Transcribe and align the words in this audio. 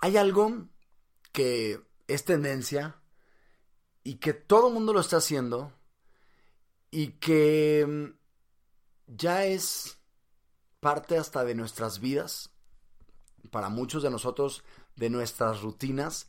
Hay 0.00 0.16
algo 0.16 0.68
que 1.32 1.80
es 2.08 2.24
tendencia 2.24 3.00
y 4.02 4.16
que 4.16 4.32
todo 4.32 4.68
el 4.68 4.74
mundo 4.74 4.92
lo 4.92 5.00
está 5.00 5.18
haciendo 5.18 5.72
y 6.90 7.12
que 7.12 7.86
mm, 7.86 9.16
ya 9.16 9.44
es 9.44 9.98
parte 10.80 11.18
hasta 11.18 11.44
de 11.44 11.54
nuestras 11.54 12.00
vidas, 12.00 12.50
para 13.50 13.68
muchos 13.68 14.02
de 14.02 14.10
nosotros, 14.10 14.64
de 14.96 15.10
nuestras 15.10 15.60
rutinas, 15.60 16.28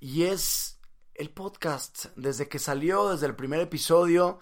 y 0.00 0.24
es 0.24 0.80
el 1.14 1.30
podcast. 1.30 2.06
Desde 2.16 2.48
que 2.48 2.58
salió, 2.58 3.10
desde 3.10 3.26
el 3.26 3.36
primer 3.36 3.60
episodio, 3.60 4.40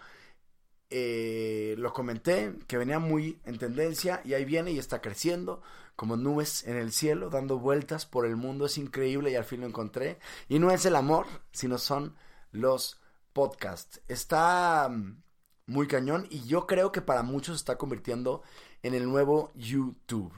eh, 0.95 1.75
lo 1.79 1.95
comenté, 1.95 2.53
que 2.67 2.77
venía 2.77 2.99
muy 2.99 3.41
en 3.47 3.57
tendencia, 3.59 4.21
y 4.27 4.35
ahí 4.35 4.45
viene 4.45 4.73
y 4.73 4.79
está 4.79 5.01
creciendo, 5.01 5.63
como 5.97 6.19
nubes 6.19 6.67
en 6.67 6.77
el 6.77 6.93
cielo, 6.93 7.31
dando 7.31 7.59
vueltas 7.59 8.05
por 8.05 8.27
el 8.27 8.37
mundo, 8.37 8.67
es 8.67 8.77
increíble 8.77 9.31
y 9.31 9.37
al 9.37 9.45
fin 9.45 9.63
lo 9.63 9.67
encontré. 9.67 10.19
Y 10.49 10.59
no 10.59 10.71
es 10.71 10.85
el 10.85 10.97
amor, 10.97 11.27
sino 11.51 11.79
son 11.79 12.15
los 12.51 13.01
podcasts. 13.33 14.03
Está 14.07 14.89
mm, 14.91 15.23
muy 15.67 15.87
cañón 15.87 16.27
y 16.29 16.45
yo 16.45 16.67
creo 16.67 16.93
que 16.93 17.01
para 17.01 17.23
muchos 17.23 17.57
está 17.57 17.79
convirtiendo 17.79 18.43
en 18.83 18.95
el 18.95 19.07
nuevo 19.07 19.51
YouTube. 19.55 20.33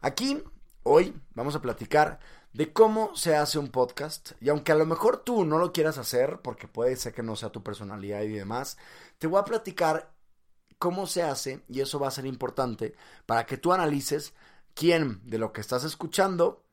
Aquí, 0.00 0.42
hoy, 0.82 1.14
vamos 1.34 1.54
a 1.54 1.60
platicar 1.60 2.20
de 2.52 2.72
cómo 2.72 3.14
se 3.16 3.36
hace 3.36 3.58
un 3.58 3.68
podcast. 3.68 4.32
Y 4.40 4.48
aunque 4.48 4.72
a 4.72 4.76
lo 4.76 4.86
mejor 4.86 5.18
tú 5.18 5.44
no 5.44 5.58
lo 5.58 5.72
quieras 5.72 5.98
hacer, 5.98 6.40
porque 6.42 6.68
puede 6.68 6.96
ser 6.96 7.14
que 7.14 7.22
no 7.22 7.36
sea 7.36 7.50
tu 7.50 7.62
personalidad 7.62 8.22
y 8.22 8.28
demás, 8.28 8.76
te 9.18 9.26
voy 9.26 9.40
a 9.40 9.44
platicar 9.44 10.12
cómo 10.78 11.06
se 11.06 11.22
hace 11.22 11.62
y 11.68 11.80
eso 11.80 12.00
va 12.00 12.08
a 12.08 12.12
ser 12.12 12.26
importante 12.26 12.94
para 13.26 13.44
que 13.44 13.58
tú 13.58 13.72
analices 13.72 14.32
quién 14.74 15.20
de 15.24 15.38
lo 15.38 15.52
que 15.52 15.60
estás 15.60 15.84
escuchando 15.84 16.64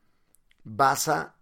vas 0.64 1.08
a 1.08 1.34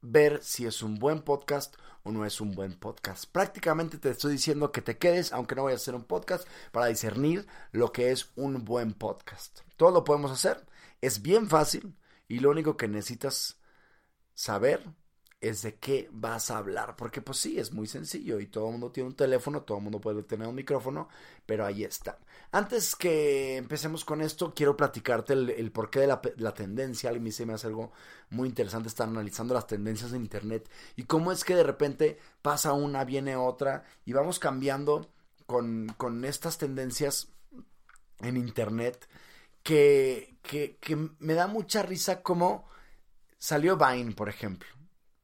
ver 0.00 0.42
si 0.42 0.66
es 0.66 0.82
un 0.82 0.98
buen 0.98 1.22
podcast 1.22 1.76
o 2.04 2.10
no 2.10 2.24
es 2.24 2.40
un 2.40 2.52
buen 2.52 2.74
podcast. 2.74 3.26
Prácticamente 3.26 3.98
te 3.98 4.10
estoy 4.10 4.32
diciendo 4.32 4.72
que 4.72 4.82
te 4.82 4.98
quedes, 4.98 5.32
aunque 5.32 5.54
no 5.54 5.64
vayas 5.64 5.80
a 5.80 5.82
hacer 5.82 5.94
un 5.94 6.04
podcast, 6.04 6.46
para 6.72 6.86
discernir 6.86 7.46
lo 7.70 7.92
que 7.92 8.10
es 8.10 8.30
un 8.34 8.64
buen 8.64 8.92
podcast. 8.94 9.60
Todo 9.76 9.92
lo 9.92 10.04
podemos 10.04 10.32
hacer. 10.32 10.66
Es 11.00 11.22
bien 11.22 11.48
fácil 11.48 11.96
y 12.28 12.40
lo 12.40 12.50
único 12.50 12.76
que 12.76 12.88
necesitas 12.88 13.58
saber 14.42 14.82
es 15.40 15.62
de 15.62 15.74
qué 15.76 16.08
vas 16.12 16.50
a 16.50 16.58
hablar. 16.58 16.96
Porque 16.96 17.22
pues 17.22 17.38
sí, 17.38 17.58
es 17.58 17.72
muy 17.72 17.86
sencillo 17.86 18.40
y 18.40 18.46
todo 18.46 18.66
el 18.66 18.72
mundo 18.72 18.90
tiene 18.90 19.10
un 19.10 19.16
teléfono, 19.16 19.62
todo 19.62 19.78
el 19.78 19.84
mundo 19.84 20.00
puede 20.00 20.24
tener 20.24 20.48
un 20.48 20.54
micrófono, 20.54 21.08
pero 21.46 21.64
ahí 21.64 21.84
está. 21.84 22.18
Antes 22.50 22.96
que 22.96 23.56
empecemos 23.56 24.04
con 24.04 24.20
esto, 24.20 24.52
quiero 24.54 24.76
platicarte 24.76 25.32
el, 25.32 25.70
porqué 25.70 26.00
de 26.00 26.06
la, 26.08 26.54
tendencia. 26.54 27.10
A 27.10 27.12
mí 27.12 27.30
se 27.30 27.46
me 27.46 27.54
hace 27.54 27.68
algo 27.68 27.92
muy 28.30 28.48
interesante 28.48 28.88
estar 28.88 29.08
analizando 29.08 29.54
las 29.54 29.66
tendencias 29.68 30.10
de 30.10 30.16
Internet 30.16 30.68
y 30.96 31.04
cómo 31.04 31.30
es 31.30 31.44
que 31.44 31.54
de 31.54 31.62
repente 31.62 32.18
pasa 32.40 32.72
una, 32.72 33.04
viene 33.04 33.36
otra 33.36 33.84
y 34.04 34.12
vamos 34.12 34.40
cambiando 34.40 35.08
con, 35.46 35.94
con 35.96 36.24
estas 36.24 36.58
tendencias 36.58 37.28
en 38.20 38.36
Internet 38.36 39.08
que, 39.62 40.36
que, 40.42 40.78
que 40.80 40.96
me 41.18 41.34
da 41.34 41.46
mucha 41.46 41.82
risa 41.82 42.22
como 42.22 42.72
salió 43.42 43.76
Vine, 43.76 44.12
por 44.12 44.28
ejemplo 44.28 44.68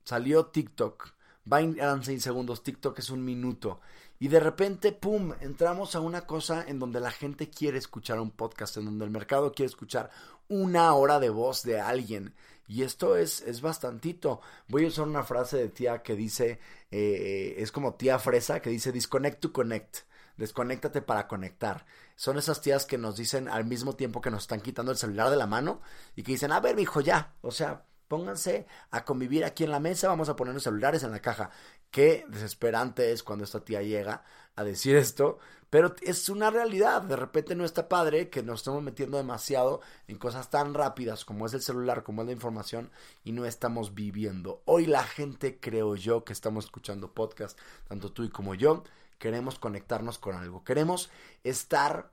Salió 0.03 0.47
TikTok. 0.47 1.15
Vine 1.45 1.81
eran 1.81 2.03
6 2.03 2.21
segundos, 2.23 2.63
TikTok 2.63 2.99
es 2.99 3.11
un 3.11 3.25
minuto. 3.25 3.81
Y 4.19 4.29
de 4.29 4.41
repente, 4.41 4.91
¡pum!, 4.91 5.35
entramos 5.41 5.95
a 5.95 6.01
una 6.01 6.23
cosa 6.23 6.65
en 6.67 6.79
donde 6.79 6.99
la 6.99 7.11
gente 7.11 7.51
quiere 7.51 7.77
escuchar 7.77 8.19
un 8.19 8.31
podcast, 8.31 8.79
en 8.79 8.87
donde 8.87 9.05
el 9.05 9.11
mercado 9.11 9.53
quiere 9.53 9.69
escuchar 9.69 10.11
una 10.49 10.95
hora 10.95 11.21
de 11.21 11.29
voz 11.29 11.63
de 11.63 11.79
alguien. 11.79 12.35
Y 12.67 12.85
esto 12.85 13.17
es, 13.17 13.43
es 13.43 13.61
bastantito. 13.61 14.41
Voy 14.67 14.87
a 14.87 14.89
usar 14.89 15.07
una 15.07 15.25
frase 15.25 15.59
de 15.59 15.69
tía 15.69 16.03
que 16.03 16.17
dice, 16.17 16.59
eh, 16.91 17.57
es 17.59 17.71
como 17.71 17.95
tía 17.95 18.19
fresa, 18.19 18.61
que 18.61 18.71
dice 18.71 18.91
disconnect 18.91 19.41
to 19.41 19.53
connect. 19.53 19.99
Desconéctate 20.39 21.03
para 21.03 21.29
conectar. 21.29 21.85
Son 22.17 22.39
esas 22.39 22.63
tías 22.63 22.87
que 22.87 22.97
nos 22.97 23.17
dicen 23.17 23.49
al 23.49 23.67
mismo 23.67 23.95
tiempo 23.95 24.23
que 24.23 24.31
nos 24.31 24.45
están 24.45 24.63
quitando 24.63 24.91
el 24.91 24.97
celular 24.97 25.29
de 25.29 25.37
la 25.37 25.47
mano 25.47 25.83
y 26.17 26.23
que 26.23 26.33
dicen, 26.33 26.53
a 26.53 26.61
ver, 26.61 26.81
hijo, 26.81 27.03
ya. 27.03 27.35
O 27.43 27.51
sea, 27.51 27.85
Pónganse 28.09 28.67
a 28.91 29.05
convivir 29.05 29.45
aquí 29.45 29.65
en 29.65 29.71
la 29.71 29.81
mesa, 29.81 30.09
vamos 30.09 30.29
a 30.29 30.37
poner 30.37 30.55
los 30.55 30.63
celulares 30.63 31.03
en 31.03 31.11
la 31.11 31.21
caja. 31.21 31.51
Qué 31.91 32.25
desesperante 32.29 33.13
es 33.13 33.23
cuando 33.23 33.45
esta 33.45 33.61
tía 33.61 33.83
llega 33.83 34.25
a 34.57 34.65
decir 34.65 34.97
esto, 34.97 35.39
pero 35.71 35.95
es 36.03 36.29
una 36.29 36.51
realidad. 36.51 37.03
De 37.03 37.17
repente 37.17 37.55
no 37.55 37.65
está 37.65 37.89
padre 37.89 38.31
que 38.31 38.43
nos 38.43 38.61
estemos 38.61 38.83
metiendo 38.83 39.19
demasiado 39.19 39.81
en 40.07 40.19
cosas 40.19 40.51
tan 40.51 40.75
rápidas 40.75 41.25
como 41.25 41.47
es 41.47 41.55
el 41.55 41.63
celular, 41.63 42.03
como 42.03 42.23
es 42.23 42.27
la 42.27 42.33
información, 42.33 42.91
y 43.25 43.33
no 43.33 43.45
estamos 43.45 43.95
viviendo. 43.95 44.63
Hoy 44.65 44.87
la 44.87 45.05
gente, 45.05 45.59
creo 45.61 45.95
yo, 45.95 46.25
que 46.25 46.33
estamos 46.33 46.65
escuchando 46.65 47.13
podcast, 47.13 47.59
tanto 47.89 48.13
tú 48.13 48.25
y 48.25 48.31
como 48.31 48.55
yo, 48.55 48.85
queremos 49.19 49.59
conectarnos 49.59 50.19
con 50.19 50.35
algo. 50.35 50.65
Queremos 50.65 51.11
estar 51.45 52.11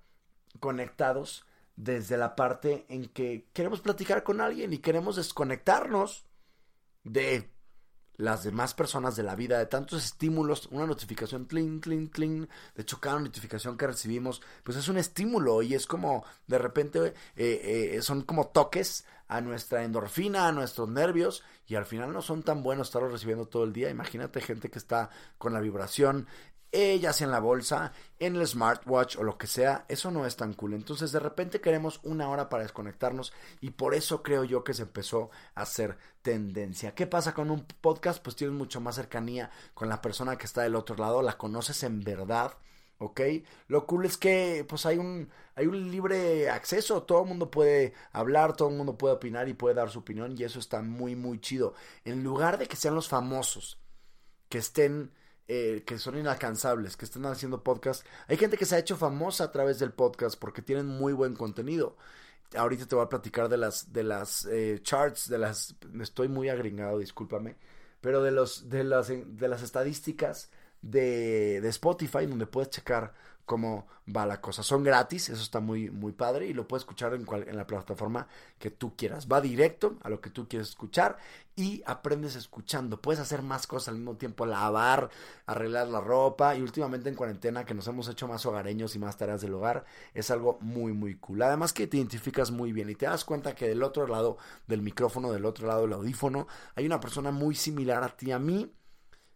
conectados 0.59 1.45
desde 1.75 2.18
la 2.18 2.36
parte 2.36 2.86
en 2.90 3.06
que 3.08 3.50
queremos 3.53 3.81
platicar 3.81 4.24
con 4.24 4.41
alguien 4.41 4.74
y 4.74 4.78
queremos 4.78 5.16
desconectarnos 5.16 6.25
de 7.03 7.52
las 8.18 8.44
demás 8.44 8.74
personas 8.74 9.16
de 9.16 9.24
la 9.24 9.36
vida, 9.36 9.59
de 9.59 9.66
tantos 9.66 10.03
estímulos, 10.03 10.68
una 10.72 10.86
notificación, 10.86 11.46
cling, 11.46 11.81
cling, 11.81 12.08
cling, 12.08 12.47
de 12.75 12.81
hecho 12.81 13.00
cada 13.00 13.19
notificación 13.19 13.78
que 13.78 13.88
recibimos, 13.88 14.41
pues 14.63 14.78
es 14.78 14.88
un 14.88 14.97
estímulo 14.97 15.62
y 15.62 15.74
es 15.74 15.86
como, 15.86 16.24
de 16.47 16.58
repente, 16.58 17.13
eh, 17.36 17.94
eh, 17.96 18.02
son 18.02 18.22
como 18.22 18.47
toques 18.47 19.06
a 19.28 19.42
nuestra 19.42 19.84
endorfina, 19.84 20.47
a 20.47 20.52
nuestros 20.52 20.88
nervios, 20.88 21.44
y 21.68 21.75
al 21.75 21.86
final 21.86 22.13
no 22.13 22.22
son 22.22 22.44
tan 22.44 22.63
buenos 22.63 22.88
estarlos 22.88 23.12
recibiendo 23.12 23.47
todo 23.47 23.63
el 23.63 23.74
día. 23.74 23.90
Imagínate 23.90 24.40
gente 24.40 24.69
que 24.69 24.78
está 24.78 25.09
con 25.38 25.53
la 25.53 25.59
vibración 25.59 26.28
eh, 26.72 27.00
ya 27.00 27.14
sea 27.14 27.26
en 27.26 27.31
la 27.31 27.40
bolsa, 27.40 27.94
en 28.20 28.36
el 28.36 28.46
smartwatch 28.46 29.18
o 29.18 29.24
lo 29.24 29.38
que 29.38 29.48
sea, 29.48 29.86
eso 29.88 30.12
no 30.12 30.26
es 30.26 30.36
tan 30.36 30.53
cool. 30.53 30.74
Entonces 30.74 31.12
de 31.12 31.20
repente 31.20 31.62
queremos 31.62 32.00
una 32.03 32.30
hora 32.30 32.50
para 32.50 32.64
desconectarnos 32.64 33.34
y 33.62 33.72
por 33.72 33.96
eso 33.96 34.24
creo 34.24 34.44
yo 34.44 34.63
que 34.63 34.74
se 34.74 34.84
empezó 34.84 35.30
a 35.56 35.62
hacer 35.62 35.98
tendencia. 36.22 36.94
¿Qué 36.94 37.07
pasa 37.07 37.34
con 37.34 37.50
un 37.51 37.66
podcast? 37.81 38.22
Pues 38.22 38.36
tienes 38.36 38.57
mucho 38.57 38.81
más 38.81 38.95
cercanía 38.95 39.51
con 39.74 39.89
la 39.89 40.01
persona 40.01 40.38
que 40.38 40.45
está 40.45 40.63
del 40.63 40.75
otro 40.75 40.95
lado, 40.98 41.22
la 41.22 41.38
conoces 41.38 41.84
en 41.84 42.01
verdad. 42.01 42.54
¿ok? 42.98 43.22
Lo 43.68 43.86
cool 43.88 44.06
es 44.06 44.18
que 44.18 44.66
pues 44.68 44.86
hay 44.86 44.98
un, 44.98 45.30
hay 45.56 45.68
un 45.68 45.92
libre 45.92 46.50
acceso, 46.50 47.04
todo 47.04 47.22
el 47.24 47.28
mundo 47.28 47.51
puede 47.51 47.94
hablar, 48.12 48.56
todo 48.56 48.69
el 48.69 48.75
mundo 48.75 48.98
puede 48.98 49.16
opinar 49.16 49.48
y 49.50 49.54
puede 49.54 49.75
dar 49.75 49.89
su 49.89 50.00
opinión 50.00 50.36
y 50.38 50.44
eso 50.44 50.60
está 50.60 50.81
muy 50.81 51.16
muy 51.16 51.39
chido. 51.39 51.74
En 52.04 52.24
lugar 52.24 52.57
de 52.57 52.68
que 52.68 52.75
sean 52.75 52.95
los 52.95 53.07
famosos 53.07 53.80
que 54.50 54.57
estén 54.60 55.12
eh, 55.47 55.83
que 55.86 55.97
son 55.97 56.18
inalcanzables, 56.18 56.97
que 56.97 57.06
están 57.06 57.25
haciendo 57.25 57.63
podcast. 57.63 58.06
Hay 58.27 58.38
gente 58.38 58.57
que 58.57 58.65
se 58.65 58.75
ha 58.75 58.80
hecho 58.80 58.97
famosa 58.97 59.45
a 59.45 59.51
través 59.51 59.80
del 59.80 59.92
podcast 59.92 60.39
porque 60.39 60.62
tienen 60.62 60.88
muy 60.88 61.13
buen 61.13 61.36
contenido. 61.36 61.97
Ahorita 62.56 62.86
te 62.88 62.95
voy 62.95 63.06
a 63.06 63.09
platicar 63.09 63.50
de 63.50 63.57
las, 63.57 63.92
de 63.94 64.03
las 64.03 64.45
eh, 64.45 64.80
charts, 64.81 65.30
de 65.30 65.38
las... 65.38 65.75
Estoy 66.01 66.30
muy 66.30 66.50
agringado, 66.50 67.00
discúlpame. 67.00 67.57
Pero 68.01 68.24
de, 68.24 68.31
los, 68.31 68.69
de, 68.69 68.83
las, 68.83 69.07
de 69.09 69.47
las 69.47 69.62
estadísticas 69.62 70.50
de, 70.81 71.62
de 71.62 71.69
Spotify, 71.69 72.25
donde 72.25 72.48
puedes 72.48 72.69
checar 72.69 73.13
cómo 73.45 73.88
va 74.13 74.25
la 74.25 74.42
cosa. 74.42 74.63
Son 74.63 74.83
gratis, 74.83 75.30
eso 75.30 75.42
está 75.42 75.59
muy, 75.59 75.89
muy 75.89 76.12
padre 76.12 76.47
y 76.47 76.53
lo 76.53 76.68
puedes 76.68 76.81
escuchar 76.81 77.13
en, 77.13 77.25
la 77.56 77.68
plataforma 77.68 78.27
que 78.59 78.71
tú 78.71 78.95
quieras. 78.95 79.27
Va 79.31 79.42
directo 79.42 79.97
a 80.01 80.09
lo 80.09 80.19
que 80.19 80.30
tú 80.30 80.47
quieres 80.47 80.69
escuchar 80.69 81.18
y 81.56 81.81
aprendes 81.86 82.36
escuchando. 82.36 83.01
Puedes 83.01 83.19
hacer 83.19 83.42
más 83.42 83.68
cosas 83.68 83.89
al 83.89 83.95
mismo 83.95 84.15
tiempo, 84.15 84.45
lavar, 84.45 85.09
arreglar 85.45 85.88
la 85.88 86.01
ropa 86.01 86.56
y 86.56 86.62
últimamente 86.62 87.09
en 87.09 87.15
cuarentena 87.15 87.65
que 87.65 87.74
nos 87.74 87.88
hemos 87.88 88.07
hecho 88.09 88.27
más 88.27 88.45
hogareños 88.45 88.95
y 88.95 89.00
más 89.00 89.18
tareas 89.18 89.42
del 89.42 89.53
hogar, 89.53 89.86
es 90.13 90.31
algo 90.31 90.57
muy, 90.62 90.94
muy 90.94 91.15
cool. 91.15 91.41
Además 91.41 91.71
que 91.71 91.88
te 91.88 91.98
identificas 91.98 92.51
muy 92.51 92.71
bien 92.71 92.89
y 92.89 92.95
te 92.95 93.06
das 93.06 93.25
cuenta 93.25 93.56
que 93.56 93.68
del 93.68 93.83
otro 93.83 94.07
lado 94.07 94.38
del 94.68 94.81
micrófono, 94.81 95.31
del 95.31 95.45
otro 95.45 95.68
lado 95.68 95.81
del 95.81 95.94
audífono, 95.94 96.48
hay 96.75 96.86
una 96.86 97.00
persona 97.00 97.31
muy 97.31 97.56
similar 97.56 98.03
a 98.03 98.15
ti, 98.15 98.31
a 98.31 98.39
mí. 98.39 98.71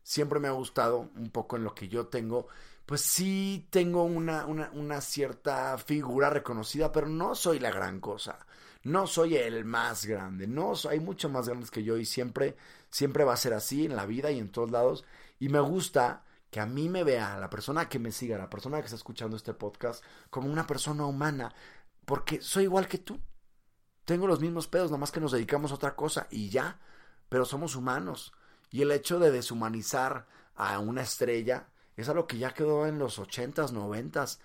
Siempre 0.02 0.40
me 0.40 0.48
ha 0.48 0.52
gustado 0.52 1.12
un 1.16 1.30
poco 1.30 1.56
en 1.56 1.64
lo 1.64 1.76
que 1.76 1.88
yo 1.88 2.08
tengo 2.08 2.48
pues 2.90 3.02
sí 3.02 3.68
tengo 3.70 4.02
una, 4.02 4.48
una, 4.48 4.72
una, 4.74 5.00
cierta 5.00 5.78
figura 5.78 6.32
reconocida, 6.32 6.92
pero 6.92 7.08
no 7.08 7.36
soy 7.36 7.60
la 7.60 7.70
gran 7.70 8.00
cosa. 8.00 8.48
No 8.82 9.06
soy 9.06 9.36
el 9.36 9.64
más 9.64 10.08
grande. 10.08 10.48
No, 10.48 10.74
hay 10.90 11.00
mucho 11.00 11.30
más 11.30 11.48
grandes 11.48 11.70
que 11.70 11.84
yo 11.84 11.98
y 11.98 12.06
siempre, 12.06 12.58
siempre 12.90 13.24
va 13.24 13.34
a 13.34 13.38
ser 13.38 13.54
así 13.54 13.86
en 13.86 13.96
la 13.96 14.08
vida 14.08 14.32
y 14.32 14.40
en 14.40 14.52
todos 14.52 14.72
lados. 14.72 15.06
Y 15.38 15.50
me 15.50 15.60
gusta 15.60 16.24
que 16.50 16.62
a 16.62 16.66
mí 16.66 16.90
me 16.90 17.04
vea, 17.04 17.38
la 17.38 17.52
persona 17.52 17.88
que 17.88 18.00
me 18.00 18.12
siga, 18.12 18.40
la 18.40 18.50
persona 18.50 18.80
que 18.80 18.86
está 18.86 18.96
escuchando 18.96 19.38
este 19.38 19.54
podcast, 19.54 20.04
como 20.32 20.52
una 20.52 20.66
persona 20.66 21.06
humana, 21.06 21.54
porque 22.06 22.42
soy 22.42 22.64
igual 22.64 22.88
que 22.88 22.98
tú. 22.98 23.20
Tengo 24.04 24.26
los 24.26 24.40
mismos 24.40 24.68
pedos, 24.68 24.90
nada 24.90 25.02
más 25.02 25.12
que 25.12 25.20
nos 25.20 25.34
dedicamos 25.34 25.72
a 25.72 25.76
otra 25.76 25.96
cosa 25.96 26.26
y 26.32 26.50
ya, 26.50 26.80
pero 27.30 27.46
somos 27.46 27.76
humanos. 27.76 28.34
Y 28.72 28.82
el 28.82 28.92
hecho 28.92 29.20
de 29.20 29.30
deshumanizar 29.30 30.26
a 30.56 30.80
una 30.80 31.04
estrella, 31.04 31.70
es 32.02 32.10
algo 32.10 32.28
que 32.28 32.38
ya 32.38 32.54
quedó 32.54 32.88
en 32.88 33.00
los 33.00 33.20
ochentas, 33.20 33.72
noventas, 33.74 34.40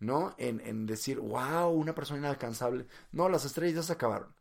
¿no? 0.00 0.34
En, 0.38 0.60
en 0.60 0.86
decir, 0.86 1.20
wow, 1.20 1.70
una 1.70 1.94
persona 1.94 2.20
inalcanzable. 2.20 2.86
No, 3.12 3.28
las 3.28 3.44
estrellas 3.44 3.76
ya 3.76 3.82
se 3.82 3.92
acabaron. 3.94 4.34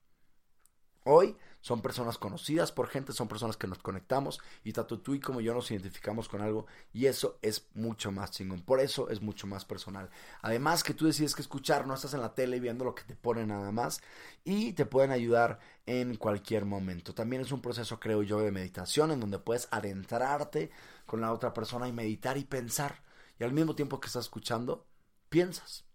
Hoy 1.03 1.37
son 1.67 1.81
personas 1.81 2.17
conocidas 2.17 2.71
por 2.71 2.87
gente, 2.87 3.11
son 3.11 3.27
personas 3.27 3.57
que 3.57 3.67
nos 3.67 3.79
conectamos 3.79 4.39
y 4.63 4.71
tanto 4.71 5.01
tú 5.01 5.15
y 5.15 5.19
como 5.19 5.41
yo 5.41 5.53
nos 5.53 5.69
identificamos 5.69 6.29
con 6.29 6.41
algo 6.41 6.65
y 6.93 7.07
eso 7.07 7.39
es 7.41 7.67
mucho 7.73 8.09
más 8.09 8.31
chingón, 8.31 8.61
por 8.61 8.79
eso 8.79 9.09
es 9.09 9.21
mucho 9.21 9.47
más 9.47 9.65
personal. 9.65 10.09
Además 10.41 10.81
que 10.81 10.93
tú 10.93 11.07
decides 11.07 11.35
que 11.35 11.41
escuchar, 11.41 11.85
no 11.85 11.93
estás 11.93 12.13
en 12.13 12.21
la 12.21 12.33
tele 12.33 12.61
viendo 12.61 12.85
lo 12.85 12.95
que 12.95 13.03
te 13.03 13.17
ponen 13.17 13.49
nada 13.49 13.69
más 13.73 13.99
y 14.45 14.71
te 14.71 14.85
pueden 14.85 15.11
ayudar 15.11 15.59
en 15.85 16.15
cualquier 16.15 16.63
momento. 16.63 17.13
También 17.13 17.41
es 17.41 17.51
un 17.51 17.61
proceso, 17.61 17.99
creo 17.99 18.23
yo, 18.23 18.39
de 18.39 18.51
meditación 18.53 19.11
en 19.11 19.19
donde 19.19 19.37
puedes 19.37 19.67
adentrarte 19.69 20.71
con 21.05 21.19
la 21.19 21.33
otra 21.33 21.53
persona 21.53 21.89
y 21.89 21.91
meditar 21.91 22.37
y 22.37 22.45
pensar 22.45 23.03
y 23.41 23.43
al 23.43 23.51
mismo 23.51 23.75
tiempo 23.75 23.99
que 23.99 24.07
estás 24.07 24.23
escuchando, 24.23 24.87
piensas. 25.27 25.86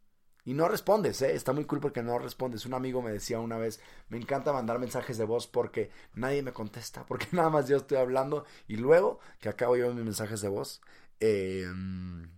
Y 0.45 0.55
no 0.55 0.69
respondes, 0.69 1.23
¿eh? 1.23 1.35
Está 1.35 1.53
muy 1.53 1.65
cool 1.65 1.81
porque 1.81 2.03
no 2.03 2.19
respondes. 2.19 2.67
Un 2.67 2.75
amigo 2.75 3.01
me 3.01 3.13
decía 3.13 3.39
una 3.39 3.59
vez, 3.59 3.81
me 4.09 4.17
encanta 4.19 4.53
mandar 4.53 4.79
mensajes 4.79 5.17
de 5.17 5.25
voz 5.25 5.47
porque 5.47 5.91
nadie 6.15 6.43
me 6.43 6.53
contesta, 6.53 7.07
porque 7.07 7.29
nada 7.33 7.51
más 7.51 7.69
yo 7.69 7.77
estoy 7.77 7.99
hablando 7.99 8.45
y 8.67 8.77
luego 8.77 9.21
que 9.41 9.49
acabo 9.49 9.77
yo 9.77 9.93
mis 9.95 10.05
mensajes 10.05 10.41
de 10.41 10.49
voz, 10.49 10.81
em, 11.21 12.29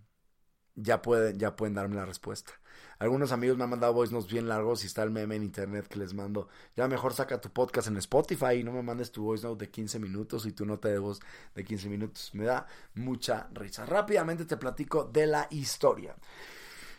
ya, 0.74 1.00
pueden, 1.02 1.38
ya 1.38 1.56
pueden 1.56 1.74
darme 1.74 1.96
la 1.96 2.04
respuesta. 2.04 2.52
Algunos 2.98 3.32
amigos 3.32 3.56
me 3.56 3.64
han 3.64 3.70
mandado 3.70 3.92
voice 3.92 4.12
notes 4.12 4.30
bien 4.30 4.48
largos 4.48 4.84
y 4.84 4.86
está 4.86 5.02
el 5.02 5.10
meme 5.10 5.36
en 5.36 5.42
internet 5.42 5.88
que 5.88 5.98
les 5.98 6.14
mando. 6.14 6.48
Ya 6.76 6.86
mejor 6.88 7.12
saca 7.12 7.40
tu 7.40 7.50
podcast 7.50 7.88
en 7.88 7.96
Spotify 7.96 8.54
y 8.60 8.64
no 8.64 8.72
me 8.72 8.82
mandes 8.82 9.10
tu 9.12 9.24
voice 9.24 9.46
note 9.46 9.64
de 9.66 9.70
15 9.70 9.98
minutos 9.98 10.46
y 10.46 10.52
tu 10.52 10.64
nota 10.64 10.88
de 10.88 10.98
voz 10.98 11.20
de 11.54 11.64
15 11.64 11.88
minutos. 11.88 12.30
Me 12.34 12.44
da 12.44 12.66
mucha 12.94 13.48
risa. 13.52 13.84
Rápidamente 13.86 14.44
te 14.44 14.56
platico 14.56 15.04
de 15.04 15.26
la 15.26 15.48
historia. 15.50 16.14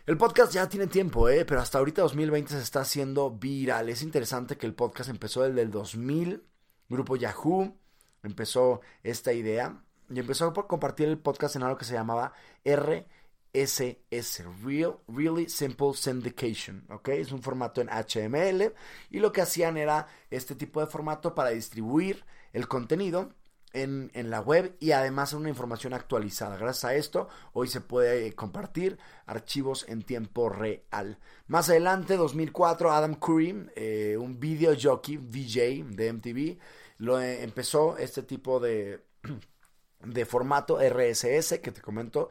El 0.06 0.18
podcast 0.18 0.54
ya 0.54 0.70
tiene 0.70 0.86
tiempo, 0.86 1.30
¿eh? 1.30 1.46
pero 1.46 1.62
hasta 1.62 1.80
ahorita 1.80 2.04
2020 2.04 2.54
se 2.54 2.62
está 2.62 2.82
haciendo 2.82 3.32
viral. 3.32 3.90
Es 3.90 4.04
interesante 4.04 4.56
que 4.56 4.68
el 4.68 4.76
podcast 4.76 5.10
empezó 5.10 5.42
desde 5.42 5.64
el 5.64 5.72
2000, 5.72 6.44
grupo 6.90 7.16
Yahoo 7.16 7.76
empezó 8.22 8.82
esta 9.02 9.34
idea 9.34 9.82
y 10.08 10.20
empezó 10.20 10.54
por 10.54 10.68
compartir 10.68 11.08
el 11.08 11.18
podcast 11.18 11.56
en 11.56 11.64
algo 11.64 11.80
que 11.80 11.86
se 11.86 11.96
llamaba 11.96 12.34
RSS, 12.64 14.44
Real, 14.64 15.00
Really 15.08 15.50
Simple 15.50 15.96
Syndication, 15.96 16.86
¿ok? 16.92 17.10
Es 17.10 17.32
un 17.32 17.42
formato 17.42 17.82
en 17.82 17.90
HTML 17.90 18.76
y 19.10 19.20
lo 19.20 19.32
que 19.32 19.42
hacían 19.42 19.76
era 19.76 20.08
este 20.30 20.54
tipo 20.54 20.82
de 20.82 20.88
formato 20.88 21.34
para 21.34 21.50
distribuir 21.50 22.26
el 22.54 22.68
contenido 22.68 23.34
en, 23.76 24.30
la 24.30 24.42
web 24.42 24.76
y 24.80 24.92
además 24.92 25.34
una 25.34 25.50
información 25.50 25.94
actualizada. 25.94 26.58
Gracias 26.58 26.86
a 26.86 26.96
esto, 26.96 27.28
hoy 27.54 27.68
se 27.68 27.82
puede 27.82 28.34
compartir 28.34 28.98
archivos 29.26 29.86
en 29.88 30.02
tiempo 30.02 30.50
real. 30.50 31.20
Más 31.48 31.70
adelante, 31.70 32.16
2004, 32.16 32.92
Adam 32.92 33.16
Curry, 33.16 33.70
eh, 33.76 34.18
un 34.20 34.40
video 34.40 34.76
jockey, 34.82 35.18
VJ 35.18 35.84
de 35.96 36.14
MTV, 36.14 36.58
lo 37.00 37.20
eh, 37.20 37.44
empezó 37.44 37.98
este 37.98 38.24
tipo 38.24 38.60
de, 38.60 39.04
de 40.00 40.26
formato 40.26 40.80
RSS 40.80 41.60
que 41.60 41.72
te 41.72 41.82
comento 41.82 42.30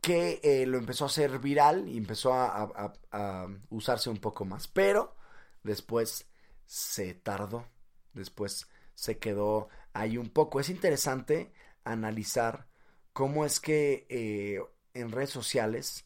que 0.00 0.40
eh, 0.42 0.66
lo 0.66 0.78
empezó 0.78 1.04
a 1.04 1.08
hacer 1.08 1.38
viral 1.38 1.86
y 1.86 1.98
empezó 1.98 2.32
a, 2.32 2.92
a 3.12 3.46
usarse 3.68 4.08
un 4.08 4.16
poco 4.16 4.44
más. 4.46 4.66
Pero 4.66 5.14
después 5.62 6.26
se 6.64 7.14
tardó, 7.14 7.66
después 8.14 8.66
se 9.00 9.18
quedó 9.18 9.70
ahí 9.94 10.18
un 10.18 10.28
poco. 10.28 10.60
Es 10.60 10.68
interesante 10.68 11.54
analizar 11.84 12.66
cómo 13.14 13.46
es 13.46 13.58
que 13.58 14.06
eh, 14.10 14.60
en 14.92 15.10
redes 15.10 15.30
sociales 15.30 16.04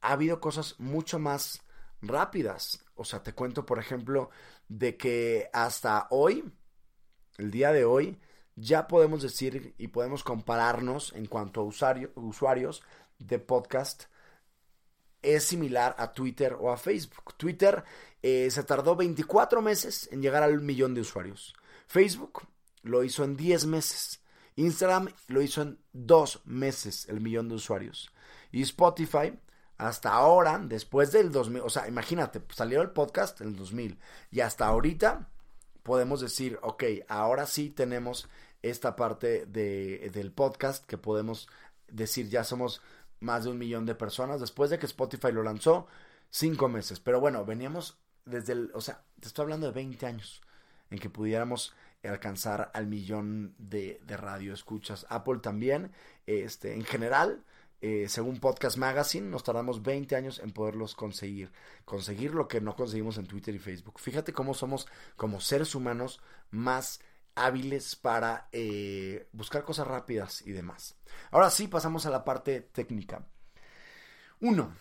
ha 0.00 0.12
habido 0.12 0.40
cosas 0.40 0.78
mucho 0.78 1.18
más 1.18 1.62
rápidas. 2.00 2.84
O 2.94 3.04
sea, 3.04 3.24
te 3.24 3.32
cuento, 3.32 3.66
por 3.66 3.80
ejemplo, 3.80 4.30
de 4.68 4.96
que 4.96 5.50
hasta 5.52 6.06
hoy, 6.10 6.44
el 7.38 7.50
día 7.50 7.72
de 7.72 7.84
hoy, 7.84 8.20
ya 8.54 8.86
podemos 8.86 9.20
decir 9.20 9.74
y 9.78 9.88
podemos 9.88 10.22
compararnos 10.22 11.12
en 11.14 11.26
cuanto 11.26 11.62
a 11.62 11.64
usuarios 12.14 12.84
de 13.18 13.40
podcast. 13.40 14.04
Es 15.22 15.44
similar 15.44 15.94
a 15.98 16.12
Twitter 16.12 16.56
o 16.58 16.70
a 16.70 16.76
Facebook. 16.76 17.34
Twitter 17.36 17.84
eh, 18.22 18.48
se 18.50 18.62
tardó 18.64 18.96
24 18.96 19.62
meses 19.62 20.08
en 20.12 20.22
llegar 20.22 20.42
al 20.42 20.60
millón 20.60 20.94
de 20.94 21.00
usuarios. 21.00 21.54
Facebook 21.86 22.42
lo 22.82 23.04
hizo 23.04 23.24
en 23.24 23.36
10 23.36 23.66
meses. 23.66 24.20
Instagram 24.56 25.08
lo 25.28 25.40
hizo 25.42 25.62
en 25.62 25.78
2 25.92 26.42
meses, 26.44 27.08
el 27.08 27.20
millón 27.20 27.48
de 27.48 27.56
usuarios. 27.56 28.10
Y 28.50 28.62
Spotify, 28.62 29.38
hasta 29.76 30.12
ahora, 30.12 30.58
después 30.58 31.12
del 31.12 31.30
2000, 31.30 31.62
o 31.62 31.70
sea, 31.70 31.86
imagínate, 31.86 32.42
salió 32.54 32.82
el 32.82 32.90
podcast 32.90 33.40
en 33.40 33.48
el 33.48 33.56
2000 33.56 33.98
y 34.32 34.40
hasta 34.40 34.66
ahorita 34.66 35.28
podemos 35.84 36.20
decir, 36.20 36.58
ok, 36.62 36.84
ahora 37.08 37.46
sí 37.46 37.70
tenemos 37.70 38.28
esta 38.62 38.96
parte 38.96 39.46
de, 39.46 40.10
del 40.12 40.32
podcast 40.32 40.84
que 40.84 40.98
podemos 40.98 41.48
decir 41.86 42.28
ya 42.28 42.44
somos 42.44 42.82
más 43.20 43.44
de 43.44 43.50
un 43.50 43.58
millón 43.58 43.86
de 43.86 43.94
personas 43.94 44.40
después 44.40 44.70
de 44.70 44.78
que 44.78 44.86
Spotify 44.86 45.32
lo 45.32 45.42
lanzó, 45.42 45.86
cinco 46.30 46.68
meses. 46.68 47.00
Pero 47.00 47.20
bueno, 47.20 47.44
veníamos 47.44 47.98
desde 48.24 48.52
el, 48.52 48.70
o 48.74 48.80
sea, 48.80 49.02
te 49.20 49.28
estoy 49.28 49.44
hablando 49.44 49.66
de 49.66 49.72
20 49.72 50.06
años 50.06 50.42
en 50.90 50.98
que 50.98 51.10
pudiéramos 51.10 51.74
alcanzar 52.04 52.70
al 52.74 52.86
millón 52.86 53.54
de, 53.58 54.00
de 54.04 54.16
radio 54.16 54.54
escuchas. 54.54 55.06
Apple 55.08 55.38
también, 55.42 55.92
este, 56.26 56.74
en 56.74 56.84
general, 56.84 57.44
eh, 57.80 58.06
según 58.08 58.40
Podcast 58.40 58.76
Magazine, 58.76 59.28
nos 59.28 59.44
tardamos 59.44 59.82
20 59.82 60.16
años 60.16 60.40
en 60.40 60.50
poderlos 60.50 60.94
conseguir. 60.94 61.52
Conseguir 61.84 62.34
lo 62.34 62.48
que 62.48 62.60
no 62.60 62.74
conseguimos 62.74 63.18
en 63.18 63.26
Twitter 63.26 63.54
y 63.54 63.58
Facebook. 63.58 64.00
Fíjate 64.00 64.32
cómo 64.32 64.54
somos 64.54 64.88
como 65.16 65.40
seres 65.40 65.74
humanos 65.74 66.20
más 66.50 67.00
hábiles 67.44 67.96
para 67.96 68.48
eh, 68.52 69.28
buscar 69.32 69.64
cosas 69.64 69.86
rápidas 69.86 70.42
y 70.46 70.52
demás. 70.52 70.96
Ahora 71.30 71.50
sí, 71.50 71.68
pasamos 71.68 72.06
a 72.06 72.10
la 72.10 72.24
parte 72.24 72.60
técnica. 72.60 73.26
Uno, 74.40 74.72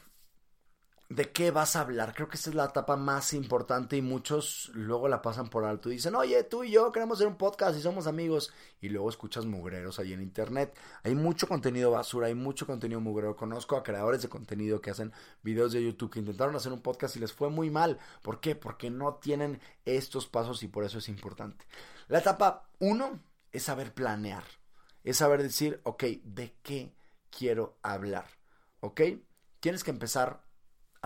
de 1.10 1.32
qué 1.32 1.52
vas 1.52 1.76
a 1.76 1.82
hablar. 1.82 2.14
Creo 2.14 2.28
que 2.28 2.36
esa 2.36 2.50
es 2.50 2.56
la 2.56 2.66
etapa 2.66 2.98
más 2.98 3.34
importante 3.34 3.96
y 3.96 4.02
muchos 4.02 4.72
luego 4.74 5.08
la 5.08 5.22
pasan 5.22 5.50
por 5.50 5.64
alto 5.64 5.90
y 5.90 5.94
dicen, 5.94 6.16
oye, 6.16 6.44
tú 6.44 6.64
y 6.64 6.72
yo 6.72 6.92
queremos 6.92 7.18
hacer 7.18 7.28
un 7.28 7.38
podcast 7.38 7.78
y 7.78 7.82
somos 7.82 8.08
amigos. 8.08 8.52
Y 8.82 8.90
luego 8.90 9.10
escuchas 9.10 9.46
mugreros 9.46 10.00
ahí 10.00 10.14
en 10.14 10.22
internet. 10.22 10.78
Hay 11.04 11.16
mucho 11.16 11.48
contenido 11.48 11.92
basura, 11.92 12.28
hay 12.28 12.36
mucho 12.36 12.66
contenido 12.68 13.00
mugrero. 13.00 13.36
Conozco 13.36 13.78
a 13.78 13.84
creadores 13.84 14.22
de 14.22 14.30
contenido 14.30 14.82
que 14.82 14.92
hacen 14.92 15.14
videos 15.44 15.72
de 15.72 15.84
YouTube 15.84 16.12
que 16.12 16.20
intentaron 16.20 16.56
hacer 16.56 16.74
un 16.74 16.82
podcast 16.82 17.16
y 17.16 17.20
les 17.20 17.32
fue 17.32 17.50
muy 17.50 17.70
mal. 17.70 18.00
¿Por 18.22 18.42
qué? 18.42 18.56
Porque 18.56 18.90
no 18.90 19.16
tienen 19.16 19.62
estos 19.86 20.28
pasos 20.28 20.62
y 20.64 20.68
por 20.68 20.84
eso 20.84 20.98
es 20.98 21.08
importante. 21.08 21.66
La 22.08 22.20
etapa 22.20 22.70
uno 22.80 23.20
es 23.52 23.64
saber 23.64 23.94
planear. 23.94 24.44
Es 25.04 25.18
saber 25.18 25.44
decir, 25.44 25.82
ok, 25.84 26.04
¿de 26.24 26.56
qué 26.64 26.94
quiero 27.30 27.78
hablar? 27.82 28.26
¿Ok? 28.80 29.02
Tienes 29.60 29.84
que 29.84 29.92
empezar 29.92 30.47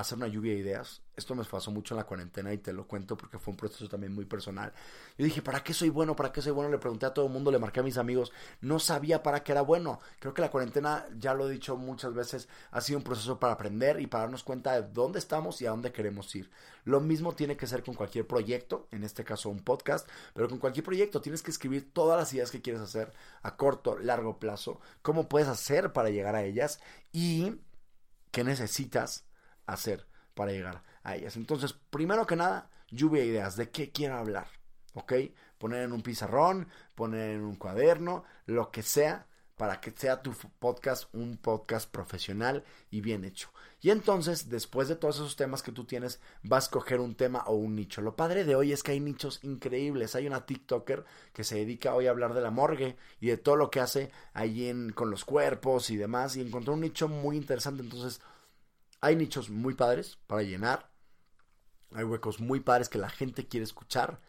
hacer 0.02 0.18
una 0.18 0.28
lluvia 0.28 0.54
de 0.54 0.60
ideas. 0.60 1.02
Esto 1.16 1.36
me 1.36 1.44
pasó 1.44 1.72
mucho 1.72 1.94
en 1.94 2.00
la 2.00 2.06
cuarentena 2.06 2.54
y 2.54 2.58
te 2.58 2.74
lo 2.74 2.88
cuento 2.88 3.16
porque 3.18 3.38
fue 3.38 3.52
un 3.52 3.58
proceso 3.58 3.88
también 3.88 4.14
muy 4.14 4.26
personal. 4.26 4.74
Yo 5.18 5.26
dije, 5.26 5.42
¿para 5.42 5.64
qué 5.64 5.74
soy 5.74 5.90
bueno? 5.90 6.16
¿Para 6.16 6.32
qué 6.32 6.42
soy 6.42 6.52
bueno? 6.52 6.70
Le 6.70 6.78
pregunté 6.78 7.06
a 7.06 7.14
todo 7.14 7.28
el 7.28 7.32
mundo, 7.32 7.52
le 7.52 7.60
marqué 7.60 7.82
a 7.82 7.84
mis 7.84 7.98
amigos. 7.98 8.32
No 8.62 8.80
sabía 8.80 9.22
para 9.22 9.44
qué 9.44 9.52
era 9.52 9.62
bueno. 9.62 10.00
Creo 10.20 10.34
que 10.34 10.42
la 10.42 10.50
cuarentena, 10.50 11.06
ya 11.18 11.34
lo 11.34 11.48
he 11.48 11.52
dicho 11.52 11.78
muchas 11.78 12.14
veces, 12.14 12.48
ha 12.72 12.82
sido 12.82 12.98
un 12.98 13.04
proceso 13.04 13.40
para 13.40 13.54
aprender 13.54 14.00
y 14.00 14.08
para 14.08 14.24
darnos 14.24 14.44
cuenta 14.44 14.82
de 14.82 14.88
dónde 14.92 15.20
estamos 15.20 15.62
y 15.62 15.66
a 15.66 15.72
dónde 15.72 15.92
queremos 15.92 16.34
ir. 16.36 16.50
Lo 16.86 17.00
mismo 17.00 17.34
tiene 17.34 17.58
que 17.58 17.68
ser 17.68 17.84
con 17.84 17.94
cualquier 17.94 18.26
proyecto, 18.26 18.88
en 18.92 19.04
este 19.04 19.24
caso 19.24 19.50
un 19.50 19.64
podcast, 19.64 20.10
pero 20.34 20.50
con 20.50 20.58
cualquier 20.58 20.84
proyecto 20.84 21.22
tienes 21.22 21.44
que 21.44 21.52
escribir 21.52 21.94
todas 21.94 22.18
las 22.18 22.34
ideas 22.34 22.52
que 22.52 22.62
quieres 22.62 22.82
hacer 22.82 23.14
a 23.44 23.56
corto, 23.58 24.00
largo 24.00 24.40
plazo, 24.40 24.80
cómo 25.02 25.30
puedes 25.30 25.48
hacer 25.48 25.94
para 25.94 26.10
llegar 26.10 26.36
a 26.36 26.44
ellas 26.44 26.80
y 27.12 27.58
qué 28.32 28.44
necesitas 28.44 29.26
hacer 29.74 30.08
para 30.34 30.52
llegar 30.52 30.84
a 31.04 31.16
ellas. 31.16 31.36
Entonces, 31.36 31.74
primero 31.90 32.26
que 32.26 32.36
nada, 32.36 32.70
lluvia 32.90 33.22
de 33.22 33.28
ideas 33.28 33.56
de 33.56 33.70
qué 33.70 33.92
quiero 33.92 34.16
hablar, 34.18 34.48
¿ok? 34.94 35.14
Poner 35.58 35.84
en 35.84 35.94
un 35.94 36.02
pizarrón, 36.02 36.68
poner 36.96 37.32
en 37.32 37.42
un 37.42 37.56
cuaderno, 37.56 38.24
lo 38.46 38.72
que 38.72 38.84
sea, 38.84 39.28
para 39.62 39.80
que 39.80 39.92
sea 39.92 40.24
tu 40.24 40.34
podcast 40.58 41.14
un 41.14 41.38
podcast 41.38 41.88
profesional 41.88 42.64
y 42.90 43.02
bien 43.02 43.24
hecho. 43.24 43.50
Y 43.80 43.92
entonces, 43.92 44.50
después 44.50 44.88
de 44.88 44.96
todos 44.96 45.18
esos 45.18 45.36
temas 45.36 45.62
que 45.62 45.72
tú 45.72 45.86
tienes, 45.86 46.20
vas 46.42 46.64
a 46.64 46.66
escoger 46.66 47.00
un 47.00 47.14
tema 47.14 47.44
o 47.46 47.54
un 47.54 47.76
nicho. 47.76 48.02
Lo 48.02 48.16
padre 48.16 48.44
de 48.44 48.56
hoy 48.56 48.72
es 48.72 48.82
que 48.82 48.94
hay 48.94 49.00
nichos 49.00 49.40
increíbles. 49.44 50.16
Hay 50.16 50.26
una 50.26 50.48
TikToker 50.48 51.06
que 51.32 51.44
se 51.44 51.58
dedica 51.58 51.94
hoy 51.94 52.08
a 52.08 52.10
hablar 52.10 52.34
de 52.34 52.42
la 52.42 52.50
morgue 52.50 52.98
y 53.20 53.28
de 53.28 53.38
todo 53.38 53.56
lo 53.56 53.70
que 53.70 53.80
hace 53.80 54.12
ahí 54.34 54.68
en, 54.68 54.94
con 54.94 55.12
los 55.12 55.26
cuerpos 55.26 55.92
y 55.92 55.96
demás. 55.96 56.36
Y 56.36 56.42
encontró 56.42 56.74
un 56.74 56.82
nicho 56.82 57.08
muy 57.08 57.38
interesante. 57.38 57.84
Entonces, 57.84 58.20
hay 59.02 59.16
nichos 59.16 59.50
muy 59.50 59.74
padres 59.74 60.18
para 60.28 60.44
llenar. 60.44 60.90
Hay 61.94 62.04
huecos 62.04 62.40
muy 62.40 62.62
padres 62.62 62.88
que 62.88 63.00
la 63.00 63.10
gente 63.10 63.48
quiere 63.48 63.64
escuchar. 63.64 64.22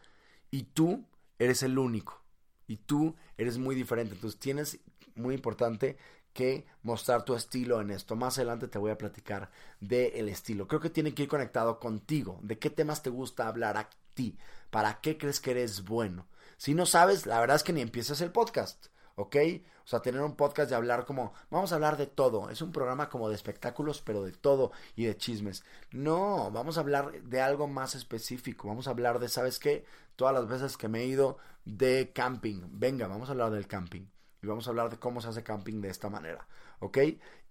Y 0.51 0.63
tú 0.63 1.05
eres 1.39 1.63
el 1.63 1.77
único. 1.77 2.21
Y 2.67 2.77
tú 2.77 3.15
eres 3.37 3.57
muy 3.57 3.75
diferente. 3.75 4.15
Entonces 4.15 4.39
tienes, 4.39 4.79
muy 5.15 5.35
importante, 5.35 5.97
que 6.33 6.65
mostrar 6.81 7.23
tu 7.23 7.35
estilo 7.35 7.79
en 7.79 7.91
esto. 7.91 8.15
Más 8.15 8.37
adelante 8.37 8.67
te 8.67 8.79
voy 8.79 8.91
a 8.91 8.97
platicar 8.97 9.51
del 9.79 10.27
estilo. 10.27 10.67
Creo 10.67 10.81
que 10.81 10.89
tiene 10.89 11.13
que 11.13 11.23
ir 11.23 11.29
conectado 11.29 11.79
contigo. 11.79 12.39
¿De 12.41 12.57
qué 12.57 12.71
temas 12.71 13.03
te 13.03 13.11
gusta 13.11 13.47
hablar 13.47 13.77
a 13.77 13.89
ti? 14.15 14.37
¿Para 14.71 14.99
qué 14.99 15.17
crees 15.17 15.39
que 15.39 15.51
eres 15.51 15.83
bueno? 15.85 16.25
Si 16.57 16.73
no 16.73 16.87
sabes, 16.87 17.27
la 17.27 17.39
verdad 17.39 17.57
es 17.57 17.63
que 17.63 17.73
ni 17.73 17.81
empieces 17.81 18.21
el 18.21 18.31
podcast. 18.31 18.87
¿Ok? 19.15 19.35
O 19.83 19.87
sea, 19.87 20.01
tener 20.01 20.21
un 20.21 20.35
podcast 20.35 20.69
de 20.69 20.75
hablar 20.75 21.05
como, 21.05 21.33
vamos 21.49 21.71
a 21.71 21.75
hablar 21.75 21.97
de 21.97 22.07
todo. 22.07 22.49
Es 22.49 22.61
un 22.61 22.71
programa 22.71 23.09
como 23.09 23.29
de 23.29 23.35
espectáculos, 23.35 24.01
pero 24.01 24.23
de 24.23 24.31
todo 24.31 24.71
y 24.95 25.05
de 25.05 25.17
chismes. 25.17 25.63
No, 25.91 26.51
vamos 26.51 26.77
a 26.77 26.81
hablar 26.81 27.21
de 27.23 27.41
algo 27.41 27.67
más 27.67 27.95
específico. 27.95 28.67
Vamos 28.67 28.87
a 28.87 28.91
hablar 28.91 29.19
de, 29.19 29.29
¿sabes 29.29 29.59
qué? 29.59 29.85
Todas 30.15 30.33
las 30.33 30.47
veces 30.47 30.77
que 30.77 30.87
me 30.87 31.01
he 31.01 31.05
ido 31.05 31.37
de 31.65 32.11
camping. 32.13 32.61
Venga, 32.71 33.07
vamos 33.07 33.29
a 33.29 33.33
hablar 33.33 33.51
del 33.51 33.67
camping. 33.67 34.05
Y 34.41 34.47
vamos 34.47 34.67
a 34.67 34.71
hablar 34.71 34.89
de 34.89 34.99
cómo 34.99 35.21
se 35.21 35.29
hace 35.29 35.43
camping 35.43 35.81
de 35.81 35.89
esta 35.89 36.09
manera, 36.09 36.47
¿ok? 36.79 36.97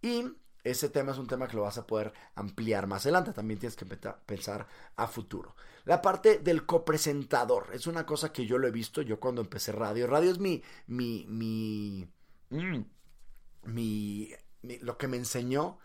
Y 0.03 0.25
ese 0.65 0.89
tema 0.89 1.13
es 1.13 1.19
un 1.19 1.27
tema 1.27 1.49
que 1.49 1.57
lo 1.57 1.63
vas 1.63 1.79
a 1.79 1.87
poder 1.87 2.13
ampliar 2.35 2.87
más 2.87 3.05
adelante. 3.05 3.33
También 3.33 3.59
tienes 3.59 3.77
que 3.77 3.85
pensar 3.85 4.67
a 4.97 5.09
futuro. 5.09 5.57
La 5.85 6.01
parte 6.01 6.39
del 6.39 6.65
copresentador 6.67 7.71
es 7.73 7.87
una 7.87 8.07
cosa 8.07 8.33
que 8.33 8.47
yo 8.47 8.59
lo 8.59 8.69
he 8.69 8.73
visto 8.73 9.03
yo 9.03 9.19
cuando 9.19 9.41
empecé 9.41 9.73
radio. 9.73 10.07
Radio 10.07 10.31
es 10.31 10.39
mi, 10.39 10.63
mi, 10.87 11.27
mi, 11.29 12.09
mm, 12.51 12.81
mi, 13.65 14.31
lo 14.81 14.97
que 14.97 15.09
me 15.09 15.17
enseñó 15.17 15.79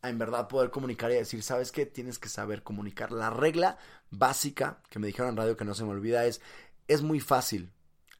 a 0.00 0.08
en 0.08 0.18
verdad 0.18 0.48
poder 0.48 0.70
comunicar 0.70 1.10
y 1.10 1.14
decir, 1.14 1.42
¿sabes 1.42 1.70
qué? 1.70 1.84
Tienes 1.84 2.18
que 2.18 2.30
saber 2.30 2.62
comunicar. 2.62 3.12
La 3.12 3.28
regla 3.28 3.76
básica 4.10 4.82
que 4.88 4.98
me 4.98 5.06
dijeron 5.06 5.30
en 5.30 5.36
radio 5.36 5.56
que 5.56 5.64
no 5.64 5.74
se 5.74 5.84
me 5.84 5.90
olvida 5.90 6.24
es, 6.24 6.40
es 6.88 7.02
muy 7.02 7.20
fácil 7.20 7.72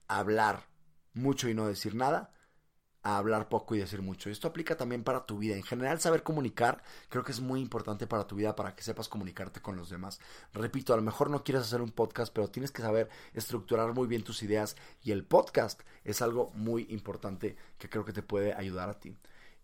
hablar 0.08 0.68
mucho 1.14 1.48
y 1.48 1.54
no 1.54 1.66
decir 1.66 1.94
nada 1.94 2.32
a 3.02 3.18
hablar 3.18 3.48
poco 3.48 3.74
y 3.74 3.78
decir 3.78 4.02
mucho. 4.02 4.30
Esto 4.30 4.48
aplica 4.48 4.76
también 4.76 5.04
para 5.04 5.26
tu 5.26 5.38
vida. 5.38 5.56
En 5.56 5.62
general, 5.62 6.00
saber 6.00 6.22
comunicar 6.22 6.82
creo 7.08 7.24
que 7.24 7.32
es 7.32 7.40
muy 7.40 7.60
importante 7.60 8.06
para 8.06 8.26
tu 8.26 8.36
vida, 8.36 8.54
para 8.54 8.74
que 8.74 8.82
sepas 8.82 9.08
comunicarte 9.08 9.60
con 9.60 9.76
los 9.76 9.90
demás. 9.90 10.20
Repito, 10.52 10.94
a 10.94 10.96
lo 10.96 11.02
mejor 11.02 11.30
no 11.30 11.44
quieres 11.44 11.64
hacer 11.64 11.80
un 11.82 11.90
podcast, 11.90 12.32
pero 12.32 12.48
tienes 12.48 12.70
que 12.70 12.82
saber 12.82 13.08
estructurar 13.34 13.92
muy 13.94 14.06
bien 14.06 14.22
tus 14.22 14.42
ideas 14.42 14.76
y 15.02 15.10
el 15.10 15.24
podcast 15.24 15.80
es 16.04 16.22
algo 16.22 16.50
muy 16.54 16.86
importante 16.90 17.56
que 17.78 17.88
creo 17.88 18.04
que 18.04 18.12
te 18.12 18.22
puede 18.22 18.54
ayudar 18.54 18.88
a 18.88 18.98
ti. 19.00 19.16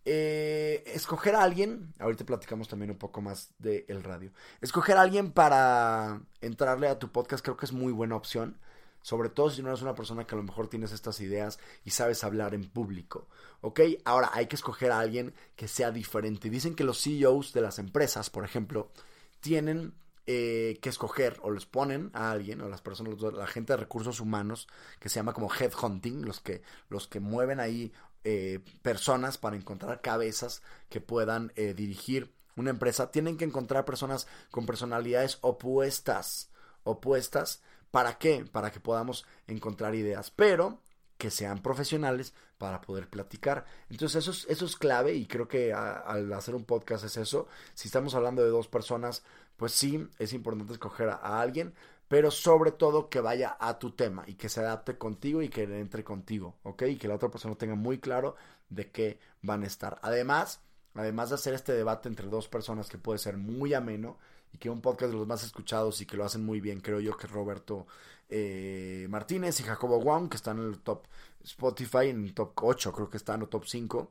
Eh, 0.05 0.85
escoger 0.87 1.35
a 1.35 1.43
alguien, 1.43 1.93
ahorita 1.99 2.25
platicamos 2.25 2.67
también 2.67 2.91
un 2.91 2.97
poco 2.97 3.21
más 3.21 3.51
del 3.59 3.85
el 3.89 4.03
radio. 4.03 4.33
Escoger 4.63 4.97
a 4.97 5.03
alguien 5.03 5.33
para 5.33 6.23
entrarle 6.41 6.89
a 6.89 6.99
tu 6.99 7.13
podcast 7.13 7.45
creo 7.45 7.57
que 7.57 7.67
es 7.67 7.73
muy 7.73 7.93
buena 7.93 8.17
opción 8.17 8.59
sobre 9.09 9.31
todo 9.31 9.49
si 9.49 9.63
no 9.63 9.69
eres 9.69 9.81
una 9.81 9.95
persona 9.95 10.27
que 10.27 10.35
a 10.35 10.37
lo 10.37 10.45
mejor 10.45 10.69
tienes 10.69 10.93
estas 10.93 11.19
ideas 11.21 11.59
y 11.83 11.93
sabes 11.93 12.25
hablar 12.25 12.53
en 12.53 12.69
público. 12.69 13.27
¿Ok? 13.63 13.81
Ahora 14.05 14.33
hay 14.35 14.49
que 14.49 14.57
escoger 14.57 14.93
a 14.93 15.01
alguien 15.01 15.33
que 15.57 15.67
sea 15.67 15.91
diferente. 15.91 16.51
Dicen 16.51 16.75
que 16.75 16.85
los 16.85 17.03
CEOs 17.03 17.55
de 17.55 17.63
las 17.63 17.79
empresas, 17.79 18.29
por 18.29 18.45
ejemplo, 18.45 18.93
tienen 19.41 19.95
eh, 20.27 20.79
que 20.83 20.91
escoger 20.91 21.39
o 21.41 21.51
les 21.51 21.65
ponen 21.65 22.11
a 22.13 22.31
alguien 22.31 22.61
o 22.61 22.69
las 22.69 22.83
personas, 22.83 23.19
la 23.19 23.47
gente 23.47 23.73
de 23.73 23.79
recursos 23.79 24.21
humanos 24.21 24.69
que 25.01 25.09
se 25.09 25.15
llama 25.15 25.33
como 25.33 25.51
headhunting, 25.51 26.27
los 26.27 26.41
que, 26.41 26.61
los 26.91 27.09
que 27.09 27.19
mueven 27.19 27.61
ahí 27.61 27.95
eh, 28.25 28.61
personas 28.83 29.39
para 29.39 29.57
encontrar 29.57 30.03
cabezas 30.03 30.61
que 30.91 31.01
puedan 31.01 31.51
eh, 31.57 31.73
dirigir 31.73 32.35
una 32.57 32.69
empresa, 32.69 33.11
tienen 33.11 33.39
que 33.39 33.47
encontrar 33.47 33.87
personas 33.87 34.27
con 34.51 34.67
personalidades 34.67 35.39
opuestas, 35.41 36.51
opuestas 36.83 37.63
¿Para 37.91 38.19
qué? 38.19 38.45
Para 38.51 38.71
que 38.71 38.81
podamos 38.81 39.27
encontrar 39.47 39.95
ideas, 39.95 40.31
pero 40.31 40.81
que 41.19 41.31
sean 41.31 41.61
profesionales 41.61 42.33
para 42.59 42.81
poder 42.81 43.09
platicar. 43.09 43.65
Entonces 43.91 44.23
eso 44.23 44.31
es, 44.31 44.47
eso 44.49 44.65
es 44.65 44.77
clave 44.77 45.15
y 45.15 45.27
creo 45.27 45.49
que 45.49 45.73
al 45.73 46.33
hacer 46.33 46.55
un 46.55 46.65
podcast 46.65 47.05
es 47.05 47.17
eso. 47.17 47.49
Si 47.75 47.89
estamos 47.89 48.15
hablando 48.15 48.43
de 48.43 48.51
dos 48.51 48.69
personas, 48.69 49.23
pues 49.57 49.73
sí, 49.73 50.09
es 50.19 50.33
importante 50.33 50.73
escoger 50.73 51.09
a, 51.09 51.41
alguien, 51.41 51.75
pero 52.07 52.31
sobre 52.31 52.71
todo 52.73 53.09
que 53.11 53.21
vaya 53.21 53.57
a 53.61 53.79
tu 53.79 53.91
tema 53.91 54.25
y 54.27 54.35
que 54.35 54.49
se 54.49 54.61
adapte 54.61 54.97
contigo 54.97 55.43
y 55.43 55.49
que 55.49 55.65
entre 55.65 56.05
contigo, 56.05 56.57
¿ok? 56.63 56.83
Y 56.83 56.97
que 56.97 57.09
la 57.09 57.17
otra 57.17 57.31
persona 57.31 57.57
tenga 57.57 57.75
muy 57.75 57.99
claro 57.99 58.37
de 58.69 58.91
qué 58.91 59.19
van 59.43 59.65
a 59.65 59.67
estar. 59.67 59.99
Además, 60.03 60.61
además 60.95 61.31
de 61.31 61.35
hacer 61.35 61.55
este 61.55 61.73
debate 61.73 62.09
entre 62.09 62.29
dos 62.29 62.49
personas 62.49 62.89
que 62.89 62.99
puede 62.99 63.19
ser 63.19 63.37
muy 63.37 63.75
ameno, 63.75 64.19
y 64.53 64.59
que 64.59 64.71
un 64.71 64.81
podcast 64.81 65.13
de 65.13 65.19
los 65.19 65.27
más 65.27 65.45
escuchados 65.45 66.01
y 66.01 66.07
que 66.07 66.17
lo 66.17 66.25
hacen 66.25 66.45
muy 66.45 66.61
bien, 66.61 66.81
creo 66.81 67.01
yo 67.01 67.17
que 67.17 67.27
Roberto 67.27 67.87
eh, 68.29 69.07
Martínez 69.09 69.61
y 69.61 69.63
Jacobo 69.63 70.01
Wong, 70.01 70.29
que 70.29 70.37
están 70.37 70.59
en 70.59 70.69
el 70.69 70.79
top 70.81 71.05
Spotify, 71.45 72.09
en 72.09 72.25
el 72.25 72.35
top 72.35 72.53
8, 72.57 72.93
creo 72.93 73.11
que 73.11 73.17
están 73.17 73.43
el 73.43 73.49
top 73.49 73.65
5. 73.67 74.11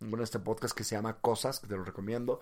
Bueno, 0.00 0.24
este 0.24 0.38
podcast 0.38 0.76
que 0.76 0.84
se 0.84 0.94
llama 0.94 1.18
Cosas, 1.20 1.60
que 1.60 1.66
te 1.66 1.76
lo 1.76 1.84
recomiendo, 1.84 2.40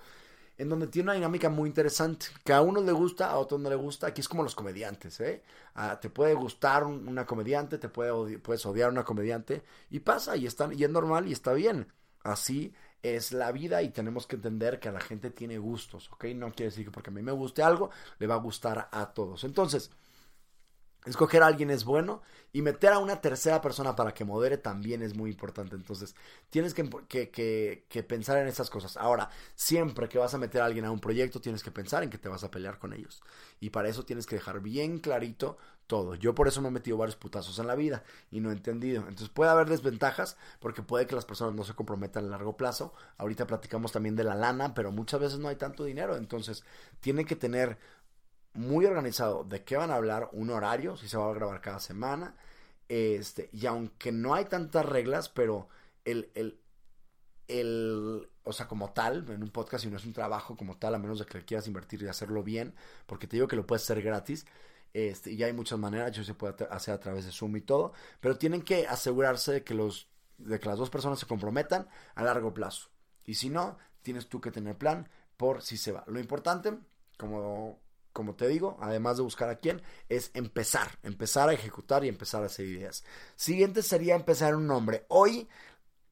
en 0.59 0.69
donde 0.69 0.87
tiene 0.87 1.07
una 1.07 1.15
dinámica 1.15 1.49
muy 1.49 1.69
interesante, 1.69 2.27
que 2.45 2.53
a 2.53 2.61
uno 2.61 2.81
le 2.81 2.93
gusta, 2.93 3.31
a 3.31 3.39
otro 3.39 3.59
no 3.59 3.69
le 3.69 3.77
gusta, 3.77 4.09
aquí 4.09 4.21
es 4.21 4.29
como 4.29 4.43
los 4.43 4.55
comediantes, 4.55 5.21
¿eh? 5.21 5.43
Ah, 5.75 5.99
te 6.01 6.11
puede 6.11 6.35
gustar 6.35 6.85
una 6.85 7.27
comediante, 7.27 7.79
te 7.79 7.89
puede 7.89 8.39
puedes 8.39 8.65
odiar 8.67 8.91
una 8.91 9.05
comediante, 9.05 9.63
y 9.91 10.01
pasa, 10.01 10.37
y, 10.37 10.47
está, 10.47 10.73
y 10.73 10.85
es 10.85 10.91
normal, 10.91 11.29
y 11.29 11.33
está 11.33 11.53
bien. 11.53 11.93
Así 12.23 12.75
es 13.15 13.33
la 13.33 13.53
vida 13.53 13.83
y 13.83 13.91
tenemos 13.91 14.27
que 14.27 14.37
entender 14.37 14.81
que 14.81 14.91
la 14.91 15.01
gente 15.01 15.31
tiene 15.31 15.59
gustos, 15.59 16.11
¿ok? 16.13 16.25
No 16.35 16.51
quiere 16.53 16.71
decir 16.71 16.85
que 16.85 16.91
porque 16.91 17.11
a 17.11 17.13
mí 17.13 17.23
me 17.23 17.33
guste 17.33 17.63
algo, 17.63 17.91
le 18.19 18.27
va 18.27 18.35
a 18.35 18.39
gustar 18.39 18.89
a 18.91 19.13
todos. 19.13 19.45
Entonces, 19.45 19.91
escoger 21.07 21.43
a 21.43 21.47
alguien 21.47 21.71
es 21.71 21.85
bueno 21.85 22.23
y 22.53 22.63
meter 22.63 22.93
a 22.93 22.99
una 22.99 23.21
tercera 23.21 23.61
persona 23.61 23.95
para 23.95 24.13
que 24.13 24.25
modere 24.25 24.59
también 24.59 25.03
es 25.03 25.15
muy 25.15 25.31
importante. 25.31 25.77
Entonces, 25.77 26.15
tienes 26.51 26.75
que, 26.75 26.89
que, 27.89 28.03
pensar 28.03 28.39
en 28.39 28.49
esas 28.49 28.71
cosas. 28.71 28.97
Ahora, 28.97 29.31
siempre 29.55 30.09
que 30.09 30.19
vas 30.19 30.35
a 30.35 30.39
meter 30.39 30.63
a 30.63 30.67
alguien 30.67 30.85
a 30.85 30.91
un 30.91 31.01
proyecto, 31.01 31.41
tienes 31.41 31.63
que 31.63 31.71
pensar 31.71 32.03
en 32.03 32.11
que 32.11 32.19
te 32.19 32.29
vas 32.29 32.45
a 32.45 32.51
pelear 32.51 32.79
con 32.79 32.93
ellos. 32.93 33.23
Y 33.61 33.71
para 33.71 33.89
eso 33.89 34.05
tienes 34.05 34.27
que 34.27 34.37
dejar 34.37 34.61
bien 34.61 34.99
clarito 34.99 35.59
todo. 35.87 36.15
Yo 36.15 36.35
por 36.35 36.49
eso 36.49 36.61
me 36.61 36.69
he 36.69 36.71
metido 36.73 36.97
varios 36.97 37.17
putazos 37.17 37.59
en 37.59 37.67
la 37.67 37.75
vida 37.75 38.03
y 38.31 38.41
no 38.41 38.51
he 38.51 38.53
entendido. 38.53 39.03
Entonces 39.03 39.29
puede 39.29 39.51
haber 39.51 39.69
desventajas 39.69 40.37
porque 40.61 40.83
puede 40.83 41.07
que 41.07 41.15
las 41.15 41.25
personas 41.25 41.55
no 41.55 41.65
se 41.65 41.75
comprometan 41.75 42.25
a 42.25 42.29
largo 42.29 42.57
plazo. 42.57 42.93
Ahorita 43.19 43.47
platicamos 43.47 43.93
también 43.93 44.17
de 44.17 44.25
la 44.25 44.35
lana, 44.35 44.75
pero 44.75 44.93
muchas 44.93 45.21
veces 45.21 45.39
no 45.39 45.49
hay 45.49 45.57
tanto 45.57 45.85
dinero. 45.85 46.17
Entonces 46.17 46.65
tiene 47.01 47.25
que 47.25 47.37
tener 47.37 47.79
muy 48.55 48.87
organizado 48.87 49.45
de 49.45 49.65
qué 49.65 49.77
van 49.77 49.91
a 49.91 49.97
hablar, 49.97 50.31
un 50.33 50.51
horario, 50.51 50.97
si 50.97 51.09
se 51.09 51.17
va 51.17 51.31
a 51.31 51.35
grabar 51.35 51.61
cada 51.61 51.81
semana. 51.81 52.35
Este, 52.89 53.51
y 53.53 53.67
aunque 53.67 54.13
no 54.13 54.35
hay 54.35 54.47
tantas 54.47 54.87
reglas, 54.87 55.29
pero 55.29 55.69
el, 56.05 56.31
el, 56.35 56.61
el, 57.49 58.29
o 58.45 58.53
sea, 58.53 58.69
como 58.69 58.93
tal, 58.93 59.29
en 59.31 59.43
un 59.43 59.51
podcast, 59.51 59.85
y 59.85 59.89
no 59.89 59.97
es 59.97 60.05
un 60.05 60.13
trabajo 60.13 60.57
como 60.57 60.79
tal, 60.79 60.95
a 60.95 60.99
menos 60.99 61.19
de 61.19 61.27
que 61.27 61.45
quieras 61.45 61.67
invertir 61.67 62.03
y 62.03 62.09
hacerlo 62.09 62.43
bien, 62.43 62.75
porque 63.07 63.27
te 63.27 63.37
digo 63.37 63.49
que 63.49 63.57
lo 63.57 63.67
puedes 63.67 63.83
hacer 63.83 64.03
gratis, 64.03 64.47
este, 64.97 65.33
y 65.33 65.43
hay 65.43 65.53
muchas 65.53 65.79
maneras, 65.79 66.13
yo 66.13 66.25
se 66.25 66.33
puede 66.33 66.55
hacer 66.71 66.95
a 66.95 67.01
través 67.01 67.27
de 67.27 67.31
Zoom 67.31 67.55
y 67.57 67.61
todo, 67.61 67.93
pero 68.19 68.39
tienen 68.39 68.63
que 68.63 68.87
asegurarse 68.87 69.53
de 69.53 69.63
que, 69.63 69.75
los, 69.75 70.09
de 70.39 70.59
que 70.59 70.71
las 70.71 70.79
dos 70.79 70.89
personas 70.89 71.19
se 71.19 71.27
comprometan 71.27 71.87
a 72.15 72.25
largo 72.25 72.55
plazo. 72.55 72.89
Y 73.27 73.35
si 73.35 73.51
no, 73.51 73.77
tienes 74.01 74.27
tú 74.27 74.41
que 74.41 74.51
tener 74.51 74.79
plan 74.79 75.07
por 75.37 75.61
si 75.61 75.77
se 75.77 75.93
va. 75.93 76.03
Lo 76.07 76.19
importante 76.19 76.79
como, 77.19 77.79
como 78.15 78.37
te 78.37 78.49
digo, 78.49 78.79
además 78.81 79.19
de 79.19 79.25
buscar 79.25 79.51
a 79.51 79.57
quién, 79.57 79.83
es 80.09 80.31
empezar, 80.33 80.99
empezar 81.03 81.51
a 81.51 81.53
ejecutar 81.53 82.03
y 82.03 82.09
empezar 82.09 82.43
a 82.43 82.47
hacer 82.47 82.65
ideas. 82.65 83.05
Siguiente 83.35 83.83
sería 83.83 84.15
empezar 84.15 84.57
un 84.57 84.67
nombre. 84.67 85.05
Hoy 85.09 85.47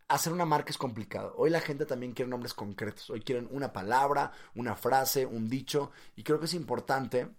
hacer 0.09 0.35
una 0.35 0.45
marca 0.45 0.69
es 0.71 0.77
complicado. 0.77 1.33
Hoy 1.39 1.49
la 1.49 1.61
gente 1.61 1.87
también 1.87 2.13
quiere 2.13 2.31
nombres 2.31 2.53
concretos. 2.53 3.09
Hoy 3.09 3.23
quieren 3.23 3.49
una 3.51 3.73
palabra, 3.73 4.33
una 4.55 4.77
frase, 4.77 5.25
un 5.25 5.49
dicho. 5.49 5.91
Y 6.17 6.23
creo 6.23 6.39
que 6.39 6.45
es 6.45 6.55
importante 6.55 7.31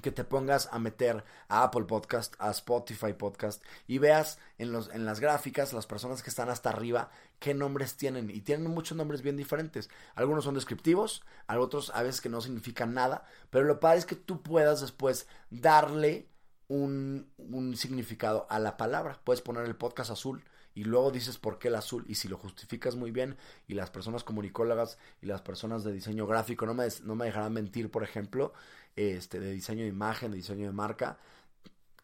que 0.00 0.10
te 0.10 0.24
pongas 0.24 0.68
a 0.72 0.78
meter 0.78 1.24
a 1.48 1.62
Apple 1.64 1.84
Podcast, 1.84 2.34
a 2.38 2.50
Spotify 2.50 3.12
Podcast 3.12 3.62
y 3.86 3.98
veas 3.98 4.38
en, 4.58 4.72
los, 4.72 4.90
en 4.90 5.04
las 5.04 5.20
gráficas 5.20 5.72
las 5.72 5.86
personas 5.86 6.22
que 6.22 6.30
están 6.30 6.48
hasta 6.48 6.70
arriba 6.70 7.10
qué 7.38 7.54
nombres 7.54 7.96
tienen 7.96 8.30
y 8.30 8.40
tienen 8.40 8.70
muchos 8.70 8.96
nombres 8.96 9.22
bien 9.22 9.36
diferentes. 9.36 9.90
Algunos 10.14 10.44
son 10.44 10.54
descriptivos, 10.54 11.22
otros 11.48 11.90
a 11.94 12.02
veces 12.02 12.20
que 12.20 12.28
no 12.28 12.40
significan 12.40 12.94
nada, 12.94 13.26
pero 13.50 13.64
lo 13.64 13.80
padre 13.80 13.98
es 13.98 14.06
que 14.06 14.16
tú 14.16 14.42
puedas 14.42 14.80
después 14.80 15.26
darle 15.50 16.28
un, 16.68 17.28
un 17.36 17.76
significado 17.76 18.46
a 18.48 18.58
la 18.58 18.76
palabra. 18.76 19.20
Puedes 19.24 19.42
poner 19.42 19.64
el 19.64 19.76
podcast 19.76 20.10
azul 20.10 20.42
y 20.74 20.84
luego 20.84 21.10
dices 21.10 21.38
por 21.38 21.58
qué 21.58 21.68
el 21.68 21.76
azul 21.76 22.04
y 22.08 22.16
si 22.16 22.28
lo 22.28 22.36
justificas 22.36 22.96
muy 22.96 23.10
bien 23.10 23.36
y 23.68 23.74
las 23.74 23.90
personas 23.90 24.24
comunicólogas 24.24 24.98
y 25.22 25.26
las 25.26 25.42
personas 25.42 25.84
de 25.84 25.92
diseño 25.92 26.26
gráfico 26.26 26.66
no 26.66 26.74
me, 26.74 26.88
no 27.04 27.14
me 27.14 27.26
dejarán 27.26 27.52
mentir, 27.52 27.90
por 27.90 28.02
ejemplo, 28.02 28.52
este, 28.96 29.40
de 29.40 29.52
diseño 29.52 29.82
de 29.82 29.88
imagen, 29.88 30.30
de 30.30 30.38
diseño 30.38 30.66
de 30.66 30.72
marca, 30.72 31.18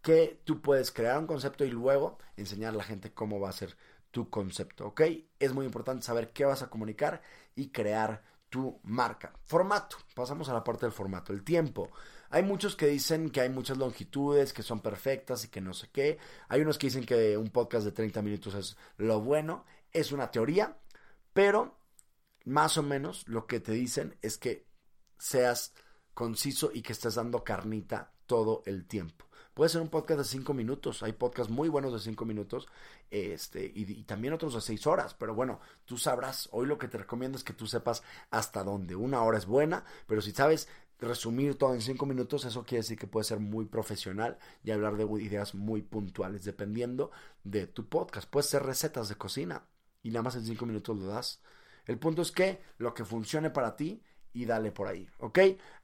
que 0.03 0.41
tú 0.45 0.61
puedes 0.61 0.91
crear 0.91 1.19
un 1.19 1.27
concepto 1.27 1.65
y 1.65 1.71
luego 1.71 2.19
enseñar 2.37 2.75
a 2.75 2.77
la 2.77 2.85
gente 2.85 3.13
cómo 3.13 3.41
va 3.41 3.51
a 3.51 3.53
ser 3.53 3.77
tu 4.11 4.31
concepto, 4.31 4.89
¿ok? 4.89 5.03
Es 5.39 5.53
muy 5.53 5.67
importante 5.67 6.05
saber 6.05 6.33
qué 6.33 6.45
vas 6.45 6.63
a 6.63 6.71
comunicar 6.71 7.23
y 7.55 7.69
crear 7.69 8.23
tu 8.49 8.81
marca. 8.83 9.33
Formato, 9.45 9.97
pasamos 10.15 10.49
a 10.49 10.53
la 10.53 10.65
parte 10.65 10.87
del 10.87 10.93
formato, 10.93 11.33
el 11.33 11.45
tiempo. 11.45 11.91
Hay 12.31 12.45
muchos 12.45 12.77
que 12.77 12.87
dicen 12.87 13.31
que 13.31 13.41
hay 13.41 13.51
muchas 13.51 13.77
longitudes, 13.77 14.53
que 14.53 14.63
son 14.63 14.81
perfectas 14.81 15.45
y 15.45 15.49
que 15.49 15.61
no 15.61 15.75
sé 15.75 15.89
qué. 15.93 16.19
Hay 16.49 16.61
unos 16.61 16.79
que 16.79 16.87
dicen 16.87 17.05
que 17.05 17.37
un 17.37 17.51
podcast 17.51 17.85
de 17.85 17.93
30 17.93 18.23
minutos 18.23 18.55
es 18.55 18.77
lo 18.97 19.21
bueno. 19.21 19.65
Es 19.93 20.13
una 20.13 20.31
teoría, 20.31 20.77
pero 21.33 21.77
más 22.45 22.79
o 22.79 22.85
menos 22.85 23.27
lo 23.27 23.47
que 23.47 23.59
te 23.59 23.73
dicen 23.73 24.17
es 24.23 24.39
que 24.39 24.65
seas 25.19 25.75
conciso 26.15 26.71
y 26.73 26.83
que 26.83 26.93
estés 26.93 27.17
dando 27.17 27.43
carnita 27.43 28.13
todo 28.27 28.63
el 28.65 28.87
tiempo. 28.87 29.27
Puede 29.53 29.71
ser 29.71 29.83
un 29.83 29.89
podcast 29.89 30.19
de 30.19 30.25
5 30.25 30.55
minutos, 30.55 31.03
hay 31.03 31.13
podcasts 31.13 31.53
muy 31.53 31.69
buenos 31.69 31.93
de 31.93 31.99
5 31.99 32.25
minutos 32.25 32.69
este, 33.11 33.67
y, 33.75 33.83
y, 33.91 34.05
también 34.05 34.33
otros 34.33 34.55
de 34.55 34.61
6 34.61 34.87
horas, 34.87 35.15
pero 35.15 35.35
bueno, 35.35 35.61
tú 35.85 35.99
sabrás, 35.99 36.49
hoy 36.53 36.67
lo 36.67 36.79
que 36.79 36.87
te 36.87 36.99
recomiendo 36.99 37.37
es 37.37 37.43
que 37.43 37.53
tú 37.53 37.67
sepas 37.67 38.03
hasta 38.31 38.63
dónde. 38.63 38.95
Una 38.95 39.23
hora 39.23 39.37
es 39.37 39.47
buena, 39.47 39.85
pero 40.07 40.23
si 40.23 40.31
sabes 40.31 40.69
resumir 41.01 41.57
todo 41.57 41.75
en 41.75 41.81
5 41.81 42.07
minutos, 42.07 42.45
eso 42.45 42.65
quiere 42.65 42.83
decir 42.83 42.99
que 42.99 43.07
puede 43.07 43.25
ser 43.25 43.41
muy 43.41 43.65
profesional 43.65 44.39
y 44.63 44.71
hablar 44.71 44.97
de 44.97 45.05
ideas 45.23 45.55
muy 45.55 45.83
puntuales, 45.83 46.45
dependiendo 46.45 47.11
de 47.45 47.67
tu 47.67 47.89
podcast. 47.89 48.29
Puede 48.29 48.47
ser 48.47 48.63
recetas 48.65 49.09
de 49.09 49.17
cocina 49.17 49.67
y 50.03 50.11
nada 50.11 50.23
más 50.23 50.37
en 50.37 50.45
5 50.45 50.67
minutos 50.67 50.99
lo 50.99 51.07
das. 51.07 51.43
El 51.87 51.99
punto 51.99 52.23
es 52.23 52.31
que 52.31 52.61
lo 52.79 52.95
que 52.95 53.05
funcione 53.05 53.51
para 53.51 53.77
ti 53.77 54.03
y 54.33 54.45
dale 54.45 54.71
por 54.71 54.87
ahí, 54.87 55.09
¿ok? 55.19 55.39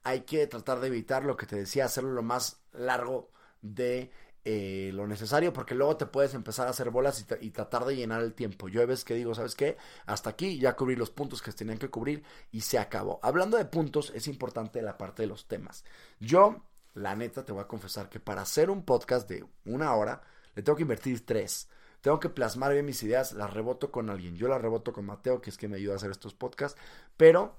Hay 0.05 0.21
que 0.21 0.47
tratar 0.47 0.81
de 0.81 0.89
evitar 0.89 1.25
lo 1.25 1.37
que 1.37 1.47
te 1.47 1.57
decía, 1.57 1.87
hacerlo 1.87 2.13
lo 2.13 2.23
más 2.23 2.63
largo 2.73 3.31
de 3.63 4.11
eh, 4.49 4.93
lo 4.95 5.09
necesario 5.09 5.53
porque 5.53 5.75
luego 5.75 5.97
te 5.97 6.07
puedes 6.07 6.33
empezar 6.33 6.69
a 6.69 6.71
hacer 6.71 6.91
bolas 6.91 7.27
y, 7.41 7.51
tratar 7.51 7.85
de 7.85 7.97
llenar 7.97 8.23
el 8.23 8.33
tiempo. 8.33 8.69
Yo 8.69 8.81
hay 8.81 8.87
veces 8.87 9.05
que 9.05 9.17
digo, 9.17 9.35
¿sabes 9.35 9.57
qué? 9.57 9.77
Hasta 10.07 10.31
aquí 10.31 10.61
ya 10.61 10.77
cubrí 10.77 10.95
los 10.95 11.11
puntos 11.11 11.43
que 11.43 11.51
tenían 11.51 11.79
que 11.79 11.91
cubrir 11.91 12.23
y 12.53 12.61
se 12.61 12.79
acabó. 12.79 13.19
Hablando 13.25 13.57
de 13.57 13.65
puntos, 13.65 14.13
es 14.15 14.29
importante 14.29 14.81
la 14.83 14.97
parte 14.97 15.23
de 15.23 15.27
los 15.27 15.49
temas. 15.49 15.85
Yo, 16.21 16.63
la 16.95 17.17
neta, 17.17 17.45
te 17.45 17.51
voy 17.51 17.61
a 17.61 17.67
confesar 17.67 18.09
que 18.09 18.21
para 18.21 18.43
hacer 18.43 18.71
un 18.71 18.85
podcast 18.85 19.29
de 19.29 19.45
una 19.65 19.93
hora, 19.97 20.23
le 20.55 20.63
tengo 20.63 20.77
que 20.77 20.83
invertir 20.83 21.27
tres. 21.27 21.69
Tengo 22.01 22.21
que 22.21 22.29
plasmar 22.29 22.73
bien 22.73 22.87
mis 22.87 23.03
ideas, 23.03 23.33
las 23.33 23.53
reboto 23.53 23.91
con 23.91 24.11
alguien. 24.11 24.37
Yo 24.37 24.47
las 24.47 24.63
reboto 24.63 24.93
con 24.93 25.07
Mateo, 25.07 25.41
que 25.41 25.51
es 25.51 25.59
que 25.59 25.67
me 25.67 25.79
ayuda 25.79 25.95
a 25.95 25.97
hacer 25.97 26.13
estos 26.13 26.35
podcasts, 26.35 26.81
pero 27.17 27.59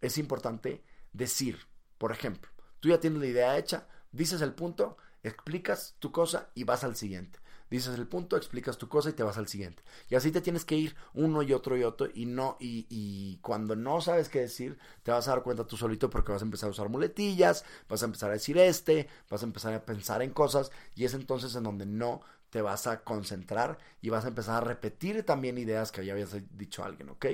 es 0.00 0.18
importante 0.18 0.82
decir, 1.12 1.60
por 1.96 2.10
ejemplo, 2.10 2.50
tú 2.80 2.88
ya 2.88 2.98
tienes 2.98 3.20
la 3.20 3.28
idea 3.28 3.56
hecha, 3.56 3.86
dices 4.10 4.42
el 4.42 4.52
punto, 4.52 4.96
explicas 5.28 5.96
tu 5.98 6.12
cosa 6.12 6.50
y 6.54 6.64
vas 6.64 6.84
al 6.84 6.96
siguiente. 6.96 7.40
Dices 7.70 7.98
el 7.98 8.06
punto, 8.06 8.36
explicas 8.36 8.78
tu 8.78 8.88
cosa 8.88 9.10
y 9.10 9.14
te 9.14 9.22
vas 9.22 9.38
al 9.38 9.48
siguiente. 9.48 9.82
Y 10.08 10.14
así 10.14 10.30
te 10.30 10.40
tienes 10.40 10.64
que 10.64 10.76
ir 10.76 10.94
uno 11.14 11.42
y 11.42 11.52
otro 11.52 11.76
y 11.76 11.82
otro 11.82 12.08
y 12.14 12.26
no 12.26 12.56
y, 12.60 13.38
cuando 13.38 13.74
no 13.74 14.00
sabes 14.00 14.28
qué 14.28 14.40
decir, 14.40 14.78
te 15.02 15.10
vas 15.10 15.26
a 15.26 15.32
dar 15.32 15.42
cuenta 15.42 15.66
tú 15.66 15.76
solito 15.76 16.10
porque 16.10 16.30
vas 16.30 16.42
a 16.42 16.44
empezar 16.44 16.68
a 16.68 16.72
usar 16.72 16.88
muletillas, 16.88 17.64
vas 17.88 18.02
a 18.02 18.06
empezar 18.06 18.30
a 18.30 18.34
decir 18.34 18.58
este, 18.58 19.08
vas 19.30 19.42
a 19.42 19.46
empezar 19.46 19.74
a 19.74 19.84
pensar 19.84 20.22
en 20.22 20.30
cosas 20.30 20.70
y 20.94 21.04
es 21.04 21.14
entonces 21.14 21.54
en 21.56 21.64
donde 21.64 21.86
no 21.86 22.20
te 22.50 22.62
vas 22.62 22.86
a 22.86 23.02
concentrar 23.02 23.78
y 24.00 24.10
vas 24.10 24.24
a 24.24 24.28
empezar 24.28 24.62
a 24.62 24.66
repetir 24.66 25.24
también 25.24 25.58
ideas 25.58 25.90
que 25.90 26.04
ya 26.04 26.12
habías 26.12 26.36
dicho 26.56 26.82
a 26.84 26.86
alguien, 26.86 27.08
¿ok? 27.08 27.26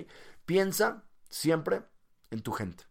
Piensa 0.47 1.05
siempre 1.29 1.83
en 2.31 2.41
tu 2.43 2.53
gente. 2.53 2.90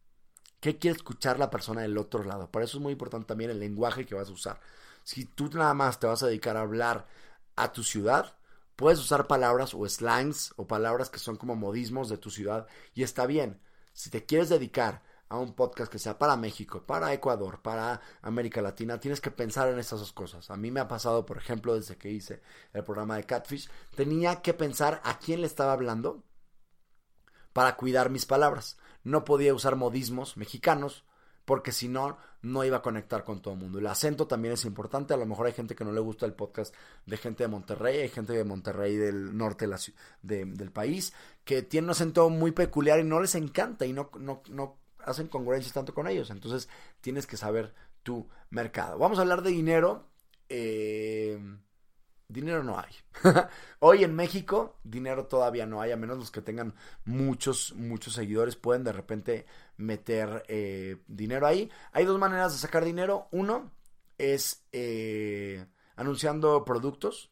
¿Qué 0.60 0.78
quiere 0.78 0.98
escuchar 0.98 1.40
la 1.40 1.50
persona 1.50 1.82
del 1.82 1.98
otro 1.98 2.24
lado? 2.24 2.52
Por 2.52 2.64
eso 2.64 2.78
es 2.78 2.84
muy 2.84 2.94
importante 2.94 3.28
también 3.28 3.52
el 3.52 3.60
lenguaje 3.60 4.06
que 4.06 4.16
vas 4.16 4.30
a 4.30 4.34
usar. 4.34 4.60
Si 5.04 5.26
tú 5.26 5.50
nada 5.54 5.74
más 5.74 6.00
te 6.00 6.08
vas 6.08 6.22
a 6.24 6.28
dedicar 6.28 6.58
a 6.58 6.62
hablar 6.62 7.08
a 7.56 7.72
tu 7.72 7.84
ciudad, 7.84 8.36
puedes 8.76 9.00
usar 9.00 9.28
palabras 9.28 9.74
o 9.74 9.88
slangs 9.88 10.54
o 10.58 10.68
palabras 10.68 11.10
que 11.10 11.20
son 11.20 11.38
como 11.38 11.56
modismos 11.56 12.10
de 12.10 12.18
tu 12.18 12.30
ciudad 12.30 12.68
y 12.94 13.04
está 13.04 13.26
bien. 13.26 13.62
Si 13.94 14.10
te 14.10 14.26
quieres 14.26 14.50
dedicar 14.50 15.02
a 15.30 15.38
un 15.38 15.54
podcast 15.54 15.92
que 15.92 16.00
sea 16.00 16.18
para 16.18 16.36
México, 16.36 16.84
para 16.86 17.14
Ecuador, 17.14 17.62
para 17.62 18.02
América 18.22 18.62
Latina, 18.62 19.00
tienes 19.00 19.22
que 19.22 19.32
pensar 19.32 19.70
en 19.70 19.80
esas 19.80 20.00
dos 20.00 20.12
cosas. 20.12 20.50
A 20.50 20.58
mí 20.58 20.72
me 20.72 20.80
ha 20.80 20.88
pasado, 20.88 21.26
por 21.26 21.38
ejemplo, 21.38 21.76
desde 21.76 21.98
que 21.98 22.10
hice 22.10 22.42
el 22.74 22.84
programa 22.84 23.16
de 23.16 23.26
Catfish, 23.26 23.70
tenía 23.96 24.42
que 24.42 24.54
pensar 24.54 25.02
a 25.04 25.20
quién 25.20 25.42
le 25.42 25.48
estaba 25.48 25.74
hablando 25.74 26.24
para 27.54 27.76
cuidar 27.76 28.10
mis 28.10 28.26
palabras. 28.26 28.78
No 29.10 29.26
podía 29.26 29.54
usar 29.54 29.76
modismos 29.76 30.38
mexicanos 30.38 31.04
porque 31.46 31.72
si 31.72 31.88
no, 31.88 32.16
no 32.44 32.64
iba 32.64 32.78
a 32.78 32.82
conectar 32.84 33.24
con 33.24 33.42
todo 33.42 33.56
el 33.56 33.60
mundo. 33.60 33.80
El 33.80 33.88
acento 33.88 34.28
también 34.28 34.54
es 34.54 34.66
importante. 34.66 35.16
A 35.16 35.18
lo 35.18 35.26
mejor 35.26 35.48
hay 35.48 35.54
gente 35.54 35.74
que 35.74 35.84
no 35.84 35.92
le 35.92 36.00
gusta 36.00 36.28
el 36.28 36.34
podcast 36.34 36.76
de 37.08 37.18
gente 37.18 37.44
de 37.44 37.48
Monterrey, 37.48 38.02
hay 38.02 38.10
gente 38.10 38.34
de 38.34 38.44
Monterrey 38.44 38.98
del 38.98 39.36
norte 39.36 39.68
del 40.22 40.72
país 40.72 41.12
que 41.44 41.64
tiene 41.64 41.86
un 41.86 41.92
acento 41.92 42.30
muy 42.30 42.52
peculiar 42.52 43.00
y 43.00 43.04
no 43.04 43.20
les 43.20 43.34
encanta 43.34 43.88
y 43.88 43.94
no, 43.94 44.12
no, 44.20 44.44
no 44.48 44.78
hacen 45.04 45.28
congruencias 45.28 45.74
tanto 45.74 45.92
con 45.96 46.08
ellos. 46.08 46.30
Entonces 46.30 46.70
tienes 47.02 47.26
que 47.26 47.36
saber 47.36 47.74
tu 48.04 48.30
mercado. 48.52 49.00
Vamos 49.00 49.18
a 49.18 49.22
hablar 49.22 49.42
de 49.42 49.50
dinero. 49.50 50.06
Eh, 50.50 51.40
dinero 52.30 52.64
no 52.64 52.80
hay. 52.80 52.94
Hoy 53.80 54.04
en 54.04 54.16
México, 54.16 54.80
dinero 54.84 55.26
todavía 55.26 55.66
no 55.66 55.82
hay, 55.82 55.92
a 55.92 55.98
menos 55.98 56.18
los 56.18 56.32
que 56.32 56.42
tengan 56.42 56.74
muchos, 57.04 57.74
muchos 57.76 58.14
seguidores 58.14 58.56
pueden 58.56 58.84
de 58.84 58.94
repente 58.94 59.46
meter 59.76 60.44
eh, 60.48 60.98
dinero 61.08 61.46
ahí. 61.48 61.70
Hay 61.92 62.06
dos 62.06 62.18
maneras 62.18 62.54
de 62.54 62.60
sacar 62.60 62.86
dinero. 62.86 63.28
Uno 63.32 63.72
es 64.18 64.64
eh, 64.72 65.66
anunciando 65.96 66.64
productos. 66.64 67.32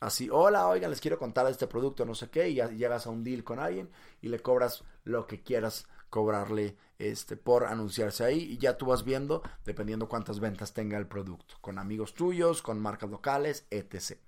Así, 0.00 0.28
hola, 0.30 0.68
oigan, 0.68 0.90
les 0.90 1.00
quiero 1.00 1.18
contar 1.18 1.46
este 1.46 1.68
producto, 1.68 2.04
no 2.04 2.14
sé 2.14 2.28
qué, 2.28 2.48
y 2.48 2.54
llegas 2.54 3.06
a 3.06 3.10
un 3.10 3.22
deal 3.22 3.44
con 3.44 3.60
alguien 3.60 3.88
y 4.20 4.28
le 4.28 4.40
cobras 4.40 4.84
lo 5.04 5.28
que 5.28 5.42
quieras 5.42 5.86
cobrarle 6.10 6.76
este 7.10 7.36
por 7.36 7.64
anunciarse 7.64 8.24
ahí 8.24 8.40
y 8.52 8.58
ya 8.58 8.76
tú 8.76 8.86
vas 8.86 9.04
viendo 9.04 9.42
dependiendo 9.64 10.08
cuántas 10.08 10.40
ventas 10.40 10.72
tenga 10.72 10.98
el 10.98 11.06
producto 11.06 11.56
con 11.60 11.78
amigos 11.78 12.14
tuyos, 12.14 12.62
con 12.62 12.80
marcas 12.80 13.10
locales, 13.10 13.66
etc. 13.70 14.18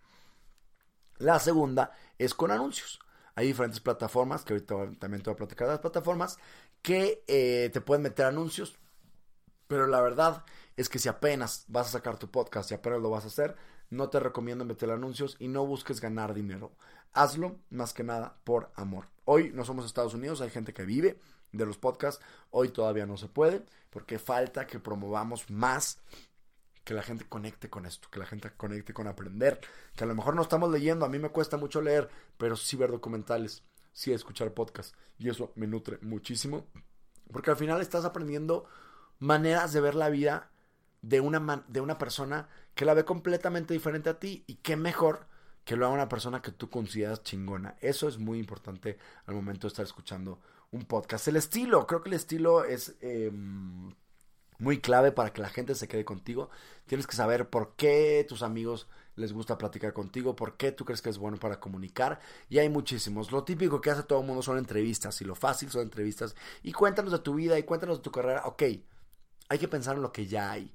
La 1.19 1.39
segunda 1.39 1.93
es 2.19 2.35
con 2.35 2.51
anuncios. 2.51 3.01
Hay 3.37 3.47
diferentes 3.47 3.81
plataformas, 3.81 4.45
que 4.45 4.55
ahorita 4.55 4.99
también 4.99 5.23
te 5.23 5.31
voy 5.31 5.35
a 5.35 5.39
platicar 5.39 5.67
de 5.67 5.75
las 5.75 5.81
plataformas, 5.81 6.39
que 6.83 7.25
eh, 7.27 7.71
te 7.73 7.81
pueden 7.81 8.03
meter 8.03 8.27
anuncios, 8.27 8.77
pero 9.67 9.87
la 9.87 10.01
verdad 10.01 10.45
es 10.77 10.89
que 10.89 10.99
si 10.99 11.09
apenas 11.09 11.65
vas 11.69 11.89
a 11.89 11.93
sacar 11.93 12.19
tu 12.19 12.31
podcast 12.31 12.71
y 12.71 12.75
apenas 12.75 13.01
lo 13.01 13.11
vas 13.11 13.25
a 13.25 13.29
hacer, 13.29 13.57
no 13.91 14.09
te 14.09 14.21
recomiendo 14.21 14.65
meter 14.65 14.91
anuncios 14.91 15.37
y 15.39 15.49
no 15.49 15.67
busques 15.67 16.01
ganar 16.01 16.35
dinero. 16.35 16.73
Hazlo 17.13 17.59
más 17.71 17.93
que 17.93 18.05
nada 18.05 18.37
por 18.45 18.73
amor. 18.75 19.09
Hoy 19.25 19.51
no 19.55 19.65
somos 19.65 19.87
Estados 19.87 20.15
Unidos, 20.15 20.41
hay 20.41 20.51
gente 20.51 20.75
que 20.75 20.85
vive 20.85 21.19
de 21.57 21.67
los 21.67 21.79
podcasts. 21.79 22.23
Hoy 22.51 22.69
todavía 22.69 23.07
no 23.07 23.17
se 23.17 23.29
puede 23.29 23.65
porque 23.91 24.19
falta 24.19 24.67
que 24.67 24.81
promovamos 24.81 25.51
más 25.51 25.99
que 26.85 26.95
la 26.95 27.03
gente 27.03 27.27
conecte 27.27 27.71
con 27.71 27.87
esto, 27.87 28.09
que 28.11 28.19
la 28.19 28.27
gente 28.27 28.51
conecte 28.51 28.93
con 28.93 29.07
aprender, 29.07 29.61
que 29.97 30.05
a 30.05 30.07
lo 30.07 30.15
mejor 30.15 30.35
no 30.35 30.43
estamos 30.43 30.71
leyendo, 30.71 31.07
a 31.07 31.09
mí 31.09 31.19
me 31.19 31.31
cuesta 31.31 31.57
mucho 31.57 31.81
leer, 31.81 32.11
pero 32.37 32.57
sí 32.57 32.77
ver 32.77 32.91
documentales, 32.91 33.63
sí 33.93 34.13
escuchar 34.13 34.53
podcasts 34.53 34.95
y 35.19 35.31
eso 35.31 35.53
me 35.55 35.67
nutre 35.67 35.99
muchísimo, 36.03 36.67
porque 37.33 37.51
al 37.51 37.57
final 37.57 37.81
estás 37.81 38.05
aprendiendo 38.05 38.67
maneras 39.19 39.73
de 39.73 39.81
ver 39.81 39.95
la 39.95 40.11
vida 40.11 40.51
de 41.01 41.21
una, 41.21 41.65
de 41.69 41.81
una 41.81 41.97
persona 41.97 42.49
que 42.75 42.85
la 42.85 42.95
ve 42.95 43.05
completamente 43.05 43.73
diferente 43.73 44.11
a 44.11 44.19
ti 44.19 44.45
y 44.47 44.57
qué 44.57 44.77
mejor 44.77 45.27
que 45.65 45.77
lo 45.77 45.87
haga 45.87 45.95
una 45.95 46.09
persona 46.09 46.43
que 46.43 46.53
tú 46.53 46.69
consideras 46.69 47.23
chingona. 47.23 47.77
Eso 47.81 48.09
es 48.09 48.19
muy 48.19 48.39
importante 48.39 48.99
al 49.27 49.35
momento 49.35 49.67
de 49.67 49.69
estar 49.69 49.85
escuchando 49.85 50.41
un 50.71 50.85
podcast. 50.85 51.29
El 51.29 51.37
estilo, 51.37 51.87
creo 51.87 52.03
que 52.03 52.11
el 52.11 52.15
estilo 52.15 52.65
es 52.65 52.97
em, 53.01 53.93
muy 54.59 54.81
clave 54.81 55.13
para 55.13 55.33
que 55.33 55.43
la 55.43 55.49
gente 55.49 55.75
se 55.75 55.89
quede 55.89 56.05
contigo. 56.05 56.51
Tienes 56.87 57.07
que 57.07 57.17
saber 57.17 57.49
por 57.49 57.75
qué 57.77 58.25
tus 58.29 58.43
amigos 58.43 58.89
les 59.17 59.33
gusta 59.33 59.59
platicar 59.59 59.93
contigo, 59.93 60.35
por 60.35 60.57
qué 60.57 60.73
tú 60.73 60.85
crees 60.85 61.03
que 61.03 61.11
es 61.11 61.19
bueno 61.19 61.39
para 61.39 61.61
comunicar. 61.61 62.21
Y 62.49 62.59
hay 62.59 62.69
muchísimos. 62.69 63.33
Lo 63.33 63.45
típico 63.45 63.81
que 63.81 63.91
hace 63.91 64.03
todo 64.03 64.21
el 64.21 64.27
mundo 64.27 64.43
son 64.43 64.59
entrevistas 64.59 65.21
y 65.21 65.25
lo 65.25 65.35
fácil 65.35 65.71
son 65.71 65.83
entrevistas. 65.83 66.35
Y 66.63 66.73
cuéntanos 66.73 67.13
de 67.13 67.19
tu 67.21 67.35
vida 67.35 67.59
y 67.59 67.63
cuéntanos 67.63 67.99
de 67.99 68.03
tu 68.03 68.11
carrera. 68.11 68.43
Ok, 68.47 68.63
hay 69.49 69.59
que 69.59 69.69
pensar 69.69 69.97
en 69.97 70.03
lo 70.03 70.13
que 70.13 70.27
ya 70.27 70.51
hay 70.51 70.75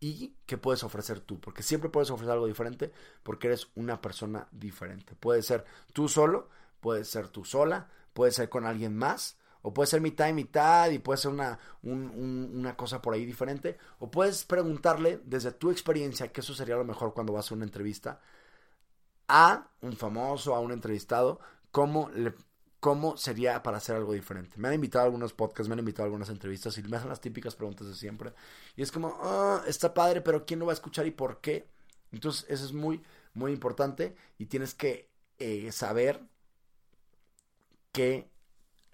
y 0.00 0.34
qué 0.46 0.56
puedes 0.56 0.82
ofrecer 0.82 1.20
tú, 1.20 1.38
porque 1.40 1.62
siempre 1.62 1.90
puedes 1.90 2.10
ofrecer 2.10 2.32
algo 2.32 2.46
diferente 2.46 2.90
porque 3.22 3.48
eres 3.48 3.68
una 3.74 4.00
persona 4.00 4.48
diferente. 4.50 5.14
Puede 5.14 5.42
ser 5.42 5.64
tú 5.92 6.08
solo, 6.08 6.48
puede 6.80 7.04
ser 7.04 7.28
tú 7.28 7.44
sola, 7.44 7.90
puede 8.20 8.32
ser 8.32 8.50
con 8.50 8.66
alguien 8.66 8.94
más, 8.94 9.38
o 9.62 9.72
puede 9.72 9.86
ser 9.86 10.02
mitad 10.02 10.28
y 10.28 10.34
mitad 10.34 10.90
y 10.90 10.98
puede 10.98 11.16
ser 11.16 11.30
una, 11.30 11.58
una 11.80 12.76
cosa 12.76 13.00
por 13.00 13.14
ahí 13.14 13.24
diferente, 13.24 13.78
o 13.98 14.10
puedes 14.10 14.44
preguntarle 14.44 15.22
desde 15.24 15.52
tu 15.52 15.70
experiencia, 15.70 16.30
que 16.30 16.42
eso 16.42 16.52
sería 16.52 16.76
lo 16.76 16.84
mejor 16.84 17.14
cuando 17.14 17.32
vas 17.32 17.50
a 17.50 17.54
una 17.54 17.64
entrevista, 17.64 18.20
a 19.26 19.70
un 19.80 19.96
famoso, 19.96 20.54
a 20.54 20.60
un 20.60 20.70
entrevistado, 20.70 21.40
cómo 21.72 22.10
le 22.10 22.34
cómo 22.78 23.16
sería 23.16 23.62
para 23.62 23.78
hacer 23.78 23.96
algo 23.96 24.12
diferente. 24.12 24.58
Me 24.58 24.68
han 24.68 24.74
invitado 24.74 25.04
a 25.04 25.06
algunos 25.06 25.32
podcasts, 25.32 25.66
me 25.66 25.72
han 25.72 25.78
invitado 25.78 26.02
a 26.02 26.06
algunas 26.08 26.28
entrevistas 26.28 26.76
y 26.76 26.82
me 26.82 26.98
hacen 26.98 27.08
las 27.08 27.22
típicas 27.22 27.56
preguntas 27.56 27.86
de 27.86 27.94
siempre. 27.94 28.34
Y 28.76 28.82
es 28.82 28.92
como, 28.92 29.18
ah, 29.22 29.62
está 29.66 29.94
padre, 29.94 30.20
pero 30.20 30.44
¿quién 30.44 30.60
lo 30.60 30.66
va 30.66 30.72
a 30.72 30.74
escuchar 30.74 31.06
y 31.06 31.10
por 31.10 31.40
qué? 31.40 31.70
Entonces, 32.12 32.44
eso 32.50 32.66
es 32.66 32.74
muy, 32.74 33.02
muy 33.32 33.52
importante 33.52 34.14
y 34.36 34.44
tienes 34.44 34.74
que 34.74 35.08
eh, 35.38 35.72
saber 35.72 36.20
que 37.92 38.30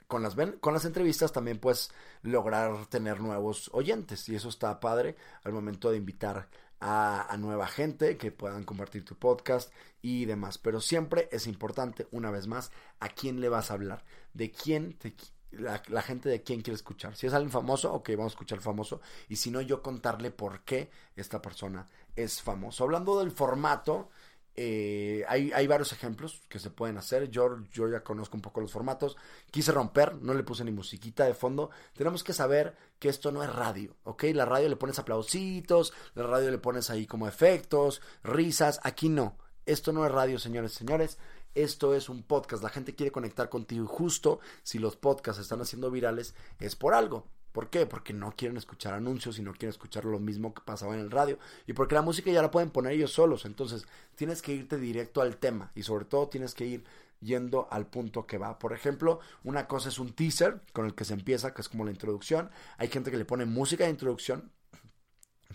con 0.06 0.22
las, 0.22 0.36
con 0.60 0.72
las 0.72 0.84
entrevistas 0.84 1.32
también 1.32 1.58
puedes 1.58 1.90
lograr 2.22 2.86
tener 2.86 3.20
nuevos 3.20 3.70
oyentes 3.72 4.28
y 4.28 4.36
eso 4.36 4.48
está 4.48 4.78
padre 4.80 5.16
al 5.42 5.52
momento 5.52 5.90
de 5.90 5.96
invitar 5.96 6.48
a, 6.80 7.36
nueva 7.38 7.66
gente 7.66 8.16
que 8.16 8.32
puedan 8.32 8.64
compartir 8.64 9.04
tu 9.04 9.16
podcast 9.16 9.72
y 10.02 10.24
demás. 10.26 10.58
Pero 10.58 10.80
siempre 10.80 11.28
es 11.32 11.46
importante, 11.46 12.06
una 12.10 12.30
vez 12.30 12.46
más, 12.46 12.70
a 13.00 13.08
quién 13.08 13.40
le 13.40 13.48
vas 13.48 13.70
a 13.70 13.74
hablar, 13.74 14.04
de 14.34 14.50
quién 14.50 14.98
la, 15.50 16.02
gente 16.02 16.28
de 16.28 16.42
quién 16.42 16.60
quiere 16.62 16.76
escuchar. 16.76 17.16
Si 17.16 17.26
es 17.26 17.34
alguien 17.34 17.50
famoso, 17.50 17.92
ok, 17.92 18.10
vamos 18.10 18.32
a 18.32 18.34
escuchar 18.34 18.60
famoso. 18.60 19.00
Y 19.28 19.36
si 19.36 19.50
no, 19.50 19.60
yo 19.60 19.82
contarle 19.82 20.30
por 20.30 20.60
qué 20.60 20.90
esta 21.14 21.40
persona 21.40 21.86
es 22.14 22.42
famoso. 22.42 22.84
Hablando 22.84 23.18
del 23.18 23.30
formato, 23.30 24.10
eh, 24.58 25.22
hay, 25.28 25.66
varios 25.66 25.92
ejemplos 25.92 26.42
que 26.48 26.58
se 26.58 26.70
pueden 26.70 26.96
hacer. 26.96 27.28
Yo, 27.28 27.62
yo 27.72 27.88
ya 27.88 28.02
conozco 28.02 28.36
un 28.36 28.42
poco 28.42 28.60
los 28.60 28.72
formatos. 28.72 29.16
Quise 29.50 29.70
romper, 29.72 30.14
no 30.16 30.32
le 30.32 30.42
puse 30.42 30.64
ni 30.64 30.72
musiquita 30.72 31.24
de 31.24 31.34
fondo. 31.34 31.70
Tenemos 31.94 32.24
que 32.24 32.32
saber 32.32 32.74
que 32.98 33.10
esto 33.10 33.30
no 33.32 33.42
es 33.42 33.54
radio, 33.54 33.94
¿ok? 34.04 34.24
La 34.34 34.46
radio 34.46 34.68
le 34.68 34.76
pones 34.76 34.98
aplausitos, 34.98 35.92
la 36.14 36.22
radio 36.24 36.50
le 36.50 36.58
pones 36.58 36.88
ahí 36.88 37.06
como 37.06 37.28
efectos, 37.28 38.00
risas. 38.22 38.80
Aquí 38.82 39.10
no. 39.10 39.36
Esto 39.66 39.92
no 39.92 40.06
es 40.06 40.12
radio, 40.12 40.38
señores, 40.38 40.72
señores. 40.72 41.18
Esto 41.54 41.94
es 41.94 42.08
un 42.08 42.22
podcast. 42.22 42.62
La 42.62 42.70
gente 42.70 42.94
quiere 42.94 43.12
conectar 43.12 43.48
contigo 43.50 43.84
y 43.84 43.88
justo 43.88 44.40
si 44.62 44.78
los 44.78 44.96
podcasts 44.96 45.40
están 45.40 45.60
haciendo 45.60 45.90
virales 45.90 46.34
es 46.60 46.76
por 46.76 46.94
algo. 46.94 47.26
¿Por 47.56 47.70
qué? 47.70 47.86
Porque 47.86 48.12
no 48.12 48.34
quieren 48.36 48.58
escuchar 48.58 48.92
anuncios 48.92 49.38
y 49.38 49.42
no 49.42 49.52
quieren 49.52 49.70
escuchar 49.70 50.04
lo 50.04 50.18
mismo 50.18 50.52
que 50.52 50.60
pasaba 50.60 50.92
en 50.92 51.00
el 51.00 51.10
radio. 51.10 51.38
Y 51.66 51.72
porque 51.72 51.94
la 51.94 52.02
música 52.02 52.30
ya 52.30 52.42
la 52.42 52.50
pueden 52.50 52.68
poner 52.68 52.92
ellos 52.92 53.14
solos. 53.14 53.46
Entonces 53.46 53.86
tienes 54.14 54.42
que 54.42 54.52
irte 54.52 54.76
directo 54.76 55.22
al 55.22 55.38
tema 55.38 55.72
y 55.74 55.82
sobre 55.82 56.04
todo 56.04 56.28
tienes 56.28 56.52
que 56.52 56.66
ir 56.66 56.84
yendo 57.22 57.66
al 57.70 57.86
punto 57.86 58.26
que 58.26 58.36
va. 58.36 58.58
Por 58.58 58.74
ejemplo, 58.74 59.20
una 59.42 59.66
cosa 59.68 59.88
es 59.88 59.98
un 59.98 60.12
teaser 60.12 60.60
con 60.74 60.84
el 60.84 60.94
que 60.94 61.06
se 61.06 61.14
empieza, 61.14 61.54
que 61.54 61.62
es 61.62 61.70
como 61.70 61.86
la 61.86 61.92
introducción. 61.92 62.50
Hay 62.76 62.88
gente 62.88 63.10
que 63.10 63.16
le 63.16 63.24
pone 63.24 63.46
música 63.46 63.84
de 63.84 63.90
introducción, 63.90 64.52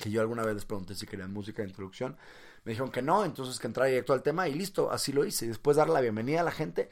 que 0.01 0.09
yo 0.09 0.21
alguna 0.21 0.41
vez 0.41 0.55
les 0.55 0.65
pregunté 0.65 0.95
si 0.95 1.05
querían 1.05 1.31
música 1.31 1.61
de 1.61 1.67
introducción. 1.67 2.17
Me 2.65 2.71
dijeron 2.71 2.89
que 2.89 3.03
no, 3.03 3.25
entonces 3.25 3.59
que 3.59 3.67
entrar 3.67 3.87
directo 3.87 4.13
al 4.13 4.23
tema 4.23 4.47
y 4.47 4.55
listo, 4.55 4.91
así 4.91 5.13
lo 5.13 5.23
hice. 5.23 5.47
Después 5.47 5.77
dar 5.77 5.87
la 5.87 6.01
bienvenida 6.01 6.41
a 6.41 6.45
la 6.45 6.51
gente 6.51 6.89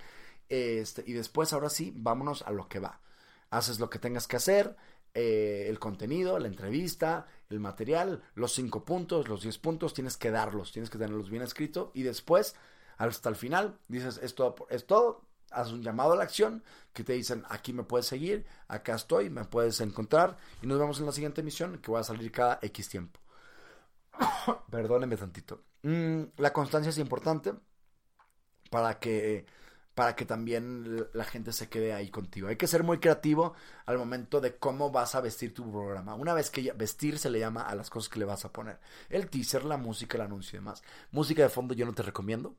este, 0.49 1.03
y 1.07 1.13
después 1.13 1.51
ahora 1.51 1.71
sí, 1.71 1.93
vámonos 1.95 2.43
a 2.43 2.51
lo 2.51 2.67
que 2.67 2.77
va. 2.77 3.01
Haces 3.49 3.79
lo 3.79 3.89
que 3.89 3.97
tengas 3.97 4.27
que 4.27 4.35
hacer, 4.35 4.77
eh, 5.13 5.65
el 5.67 5.79
contenido, 5.79 6.39
la 6.39 6.47
entrevista, 6.47 7.25
el 7.49 7.59
material, 7.59 8.21
los 8.35 8.53
cinco 8.53 8.85
puntos, 8.85 9.27
los 9.27 9.41
diez 9.41 9.57
puntos, 9.57 9.93
tienes 9.93 10.17
que 10.17 10.31
darlos, 10.31 10.71
tienes 10.71 10.89
que 10.89 10.97
tenerlos 10.97 11.29
bien 11.29 11.43
escritos 11.43 11.89
y 11.93 12.03
después, 12.03 12.55
hasta 12.97 13.29
el 13.29 13.35
final, 13.35 13.77
dices, 13.87 14.19
es 14.21 14.35
todo, 14.35 14.55
es 14.69 14.85
todo, 14.85 15.21
haz 15.51 15.71
un 15.71 15.81
llamado 15.81 16.13
a 16.13 16.15
la 16.15 16.23
acción 16.23 16.63
que 16.93 17.03
te 17.03 17.13
dicen, 17.13 17.43
aquí 17.49 17.73
me 17.73 17.83
puedes 17.83 18.05
seguir, 18.05 18.45
acá 18.67 18.95
estoy, 18.95 19.29
me 19.29 19.45
puedes 19.45 19.81
encontrar 19.81 20.37
y 20.61 20.67
nos 20.67 20.79
vemos 20.79 20.99
en 20.99 21.05
la 21.05 21.11
siguiente 21.11 21.41
emisión 21.41 21.79
que 21.79 21.91
va 21.91 22.01
a 22.01 22.03
salir 22.03 22.31
cada 22.31 22.59
X 22.61 22.89
tiempo. 22.89 23.19
Perdóneme 24.69 25.17
tantito. 25.17 25.63
Mm, 25.83 26.23
la 26.37 26.53
constancia 26.53 26.89
es 26.89 26.97
importante 26.97 27.53
para 28.69 28.99
que 28.99 29.45
para 29.99 30.15
que 30.15 30.25
también 30.25 31.09
la 31.11 31.25
gente 31.25 31.51
se 31.51 31.67
quede 31.67 31.91
ahí 31.91 32.09
contigo. 32.09 32.47
Hay 32.47 32.55
que 32.55 32.67
ser 32.67 32.83
muy 32.83 32.99
creativo 32.99 33.53
al 33.85 33.97
momento 33.97 34.39
de 34.39 34.55
cómo 34.55 34.91
vas 34.91 35.13
a 35.13 35.19
vestir 35.19 35.53
tu 35.53 35.69
programa. 35.69 36.15
Una 36.15 36.33
vez 36.33 36.49
que 36.49 36.71
vestir 36.71 37.19
se 37.19 37.29
le 37.29 37.37
llama 37.37 37.63
a 37.63 37.75
las 37.75 37.89
cosas 37.89 38.07
que 38.07 38.17
le 38.17 38.23
vas 38.23 38.45
a 38.45 38.53
poner. 38.53 38.79
El 39.09 39.29
teaser, 39.29 39.65
la 39.65 39.75
música, 39.75 40.15
el 40.15 40.21
anuncio 40.23 40.55
y 40.55 40.59
demás. 40.61 40.83
Música 41.11 41.43
de 41.43 41.49
fondo 41.49 41.73
yo 41.73 41.85
no 41.85 41.91
te 41.91 42.01
recomiendo. 42.01 42.55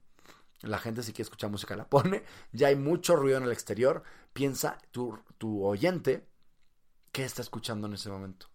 La 0.60 0.78
gente 0.78 1.02
si 1.02 1.12
quiere 1.12 1.22
escuchar 1.22 1.48
música 1.48 1.74
la 1.76 1.88
pone. 1.88 2.24
Ya 2.52 2.68
hay 2.68 2.76
mucho 2.76 3.16
ruido 3.16 3.38
en 3.38 3.44
el 3.44 3.52
exterior. 3.52 4.02
Piensa 4.34 4.76
tu, 4.90 5.18
tu 5.38 5.64
oyente 5.64 6.26
qué 7.10 7.24
está 7.24 7.40
escuchando 7.40 7.86
en 7.86 7.94
ese 7.94 8.10
momento. 8.10 8.48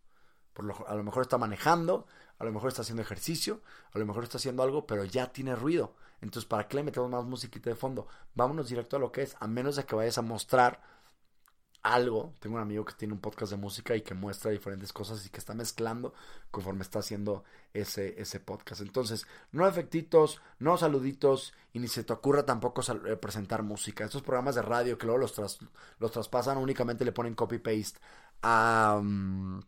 Por 0.54 0.66
lo, 0.66 0.88
a 0.88 0.94
lo 0.94 1.04
mejor 1.04 1.24
está 1.24 1.40
manejando, 1.40 2.06
a 2.38 2.46
lo 2.46 2.52
mejor 2.52 2.68
está 2.68 2.84
haciendo 2.84 3.02
ejercicio, 3.02 3.64
a 3.94 3.98
lo 3.98 4.06
mejor 4.06 4.26
está 4.26 4.38
haciendo 4.38 4.62
algo, 4.62 4.86
pero 4.86 5.06
ya 5.06 5.32
tiene 5.32 5.56
ruido. 5.56 5.96
Entonces, 6.26 6.48
¿para 6.48 6.68
qué 6.68 6.78
le 6.78 6.84
metemos 6.84 7.10
más 7.10 7.24
musiquita 7.24 7.70
de 7.70 7.76
fondo? 7.76 8.08
Vámonos 8.34 8.68
directo 8.68 8.98
a 8.98 9.00
lo 9.00 9.12
que 9.12 9.22
es, 9.22 9.36
a 9.40 9.48
menos 9.48 9.76
de 9.76 9.86
que 9.86 9.96
vayas 9.96 10.18
a 10.18 10.24
mostrar 10.24 10.82
algo. 11.84 12.34
Tengo 12.40 12.56
un 12.56 12.64
amigo 12.64 12.84
que 12.84 12.96
tiene 12.96 13.14
un 13.14 13.20
podcast 13.22 13.52
de 13.52 13.58
música 13.58 13.96
y 13.96 14.02
que 14.02 14.16
muestra 14.16 14.50
diferentes 14.50 14.92
cosas 14.92 15.24
y 15.26 15.30
que 15.30 15.38
está 15.38 15.54
mezclando 15.54 16.16
conforme 16.50 16.82
está 16.82 17.00
haciendo 17.00 17.44
ese, 17.74 18.20
ese 18.20 18.40
podcast. 18.40 18.82
Entonces, 18.82 19.28
no 19.52 19.68
efectitos, 19.68 20.42
no 20.58 20.78
saluditos 20.78 21.54
y 21.74 21.80
ni 21.80 21.88
se 21.88 22.04
te 22.04 22.14
ocurra 22.14 22.44
tampoco 22.44 22.82
eh, 23.06 23.18
presentar 23.18 23.62
música. 23.62 24.04
Estos 24.04 24.24
programas 24.24 24.56
de 24.56 24.64
radio 24.64 24.98
que 24.98 25.06
luego 25.06 25.20
los, 25.20 25.60
los 26.00 26.12
traspasan 26.12 26.58
únicamente 26.58 27.06
le 27.06 27.12
ponen 27.12 27.36
copy-paste 27.36 28.00
a, 28.42 29.00
mm, 29.02 29.60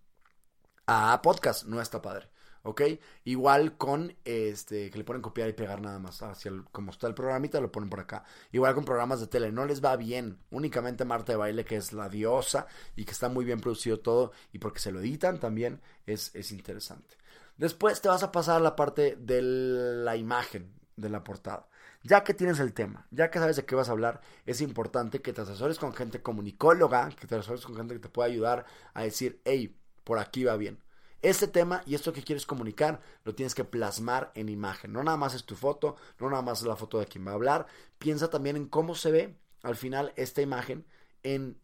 a 0.88 1.22
podcast. 1.22 1.66
No 1.66 1.80
está 1.80 2.02
padre. 2.02 2.30
¿Ok? 2.68 2.82
Igual 3.24 3.78
con 3.78 4.14
este, 4.26 4.92
que 4.92 4.98
le 4.98 5.06
ponen 5.06 5.22
copiar 5.22 5.48
y 5.48 5.54
pegar 5.54 5.82
nada 5.82 6.00
más 6.00 6.22
hacia 6.22 6.50
el, 6.50 6.66
como 6.66 6.92
está 6.92 7.08
el 7.08 7.14
programita, 7.14 7.62
lo 7.62 7.72
ponen 7.72 7.90
por 7.90 8.02
acá. 8.02 8.26
Igual 8.52 8.76
con 8.76 8.84
programas 8.84 9.22
de 9.22 9.28
tele, 9.28 9.54
no 9.54 9.66
les 9.66 9.84
va 9.84 9.96
bien. 9.96 10.38
Únicamente 10.52 11.06
Marta 11.06 11.32
de 11.32 11.38
Baile, 11.38 11.64
que 11.64 11.78
es 11.78 11.94
la 11.94 12.10
diosa 12.10 12.68
y 12.98 13.06
que 13.06 13.12
está 13.12 13.30
muy 13.30 13.46
bien 13.46 13.62
producido 13.62 14.00
todo 14.00 14.34
y 14.52 14.60
porque 14.60 14.80
se 14.80 14.92
lo 14.92 15.00
editan 15.00 15.40
también 15.40 15.80
es, 16.06 16.36
es 16.36 16.52
interesante. 16.52 17.16
Después 17.56 18.02
te 18.02 18.10
vas 18.10 18.22
a 18.24 18.34
pasar 18.34 18.58
a 18.58 18.64
la 18.64 18.76
parte 18.76 19.16
de 19.16 19.42
la 19.42 20.18
imagen 20.18 20.74
de 20.98 21.10
la 21.10 21.24
portada. 21.24 21.70
Ya 22.04 22.24
que 22.24 22.34
tienes 22.34 22.60
el 22.60 22.74
tema, 22.74 23.08
ya 23.12 23.32
que 23.32 23.40
sabes 23.40 23.56
de 23.56 23.66
qué 23.66 23.76
vas 23.76 23.88
a 23.88 23.94
hablar, 23.94 24.20
es 24.46 24.60
importante 24.60 25.22
que 25.22 25.32
te 25.32 25.42
asesores 25.42 25.80
con 25.80 25.94
gente 25.94 26.22
comunicóloga, 26.22 27.10
que 27.10 27.28
te 27.28 27.36
asesores 27.36 27.66
con 27.66 27.76
gente 27.76 27.94
que 27.94 28.02
te 28.02 28.10
pueda 28.10 28.28
ayudar 28.28 28.66
a 28.94 29.04
decir, 29.04 29.42
hey, 29.46 29.76
por 30.04 30.20
aquí 30.20 30.44
va 30.44 30.58
bien. 30.58 30.80
Este 31.22 31.48
tema 31.48 31.82
y 31.86 31.96
esto 31.96 32.14
que 32.14 32.24
quieres 32.24 32.46
comunicar 32.46 33.02
lo 33.24 33.34
tienes 33.34 33.56
que 33.56 33.64
plasmar 33.64 34.32
en 34.36 34.50
imagen. 34.50 34.94
No 34.94 35.04
nada 35.04 35.18
más 35.18 35.34
es 35.34 35.46
tu 35.46 35.56
foto, 35.56 35.96
no 36.20 36.30
nada 36.30 36.44
más 36.44 36.62
es 36.62 36.68
la 36.68 36.76
foto 36.76 37.00
de 37.00 37.08
quien 37.08 37.26
va 37.26 37.32
a 37.32 37.36
hablar. 37.36 37.68
Piensa 37.98 38.30
también 38.30 38.56
en 38.56 38.68
cómo 38.68 38.96
se 38.96 39.12
ve 39.12 39.38
al 39.64 39.76
final 39.76 40.14
esta 40.16 40.42
imagen 40.42 40.86
en, 41.24 41.60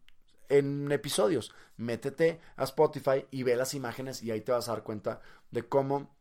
en 0.48 0.90
episodios. 0.90 1.54
Métete 1.76 2.40
a 2.56 2.64
Spotify 2.64 3.26
y 3.30 3.44
ve 3.44 3.56
las 3.56 3.74
imágenes 3.74 4.22
y 4.22 4.30
ahí 4.30 4.40
te 4.40 4.52
vas 4.52 4.68
a 4.68 4.72
dar 4.72 4.82
cuenta 4.82 5.20
de 5.50 5.68
cómo 5.68 6.14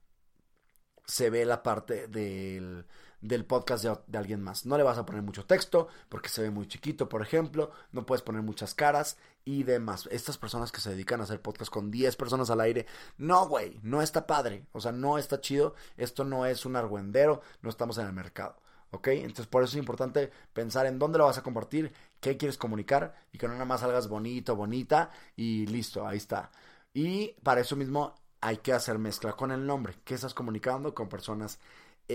se 1.05 1.29
ve 1.29 1.45
la 1.45 1.63
parte 1.63 2.07
del, 2.07 2.85
del 3.23 3.45
podcast 3.45 3.85
de, 3.85 4.17
alguien 4.17 4.43
más. 4.43 4.65
No 4.65 4.77
le 4.77 4.83
vas 4.83 4.97
a 4.97 5.05
poner 5.05 5.21
mucho 5.21 5.45
texto 5.45 5.87
porque 6.09 6.29
se 6.29 6.41
ve 6.41 6.51
muy 6.51 6.67
chiquito, 6.67 7.07
por 7.07 7.21
ejemplo. 7.21 7.71
No 7.93 8.05
puedes 8.05 8.21
poner 8.21 8.41
muchas 8.41 8.75
caras 8.75 9.17
y 9.45 9.63
demás. 9.63 10.07
Estas 10.11 10.37
personas 10.37 10.71
que 10.71 10.81
se 10.81 10.89
dedican 10.89 11.21
a 11.21 11.23
hacer 11.23 11.41
podcast 11.41 11.71
con 11.71 11.89
10 11.89 12.15
personas 12.17 12.49
al 12.49 12.59
aire, 12.61 12.85
no, 13.17 13.47
güey, 13.47 13.79
no 13.81 14.01
está 14.01 14.27
padre. 14.27 14.65
O 14.73 14.81
sea, 14.81 14.91
no 14.91 15.17
está 15.17 15.39
chido. 15.39 15.73
Esto 15.95 16.25
no 16.25 16.45
es 16.45 16.65
un 16.65 16.75
argüendero, 16.75 17.41
no 17.61 17.69
estamos 17.69 17.97
en 17.97 18.07
el 18.07 18.13
mercado. 18.13 18.57
¿Ok? 18.91 19.07
Entonces 19.07 19.47
por 19.47 19.63
eso 19.63 19.71
es 19.71 19.79
importante 19.79 20.29
pensar 20.53 20.85
en 20.85 20.99
dónde 20.99 21.17
lo 21.17 21.25
vas 21.25 21.37
a 21.39 21.43
compartir, 21.43 21.91
qué 22.19 22.37
quieres 22.37 22.59
comunicar 22.59 23.15
y 23.31 23.39
que 23.39 23.47
no 23.47 23.53
nada 23.53 23.65
más 23.65 23.79
salgas 23.79 24.07
bonito, 24.07 24.55
bonita 24.55 25.09
y 25.35 25.65
listo, 25.65 26.05
ahí 26.05 26.17
está. 26.17 26.51
Y 26.93 27.29
para 27.41 27.61
eso 27.61 27.75
mismo 27.75 28.13
hay 28.39 28.57
que 28.57 28.73
hacer 28.73 28.99
mezcla 28.99 29.33
con 29.33 29.51
el 29.51 29.65
nombre. 29.65 29.95
¿Qué 30.03 30.13
estás 30.13 30.33
comunicando 30.33 30.93
con 30.93 31.07
personas 31.09 31.59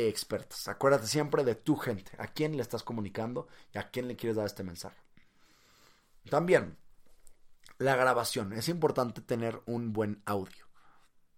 expertas? 0.06 0.68
Acuérdate 0.68 1.06
siempre 1.06 1.42
de 1.42 1.54
tu 1.54 1.76
gente, 1.76 2.12
a 2.18 2.28
quién 2.28 2.54
le 2.54 2.62
estás 2.62 2.82
comunicando 2.82 3.48
y 3.74 3.78
a 3.78 3.90
quién 3.90 4.06
le 4.06 4.16
quieres 4.16 4.36
dar 4.36 4.46
este 4.46 4.62
mensaje. 4.62 5.00
También, 6.28 6.76
la 7.78 7.96
grabación. 7.96 8.52
Es 8.52 8.68
importante 8.68 9.20
tener 9.22 9.62
un 9.66 9.92
buen 9.92 10.22
audio. 10.26 10.66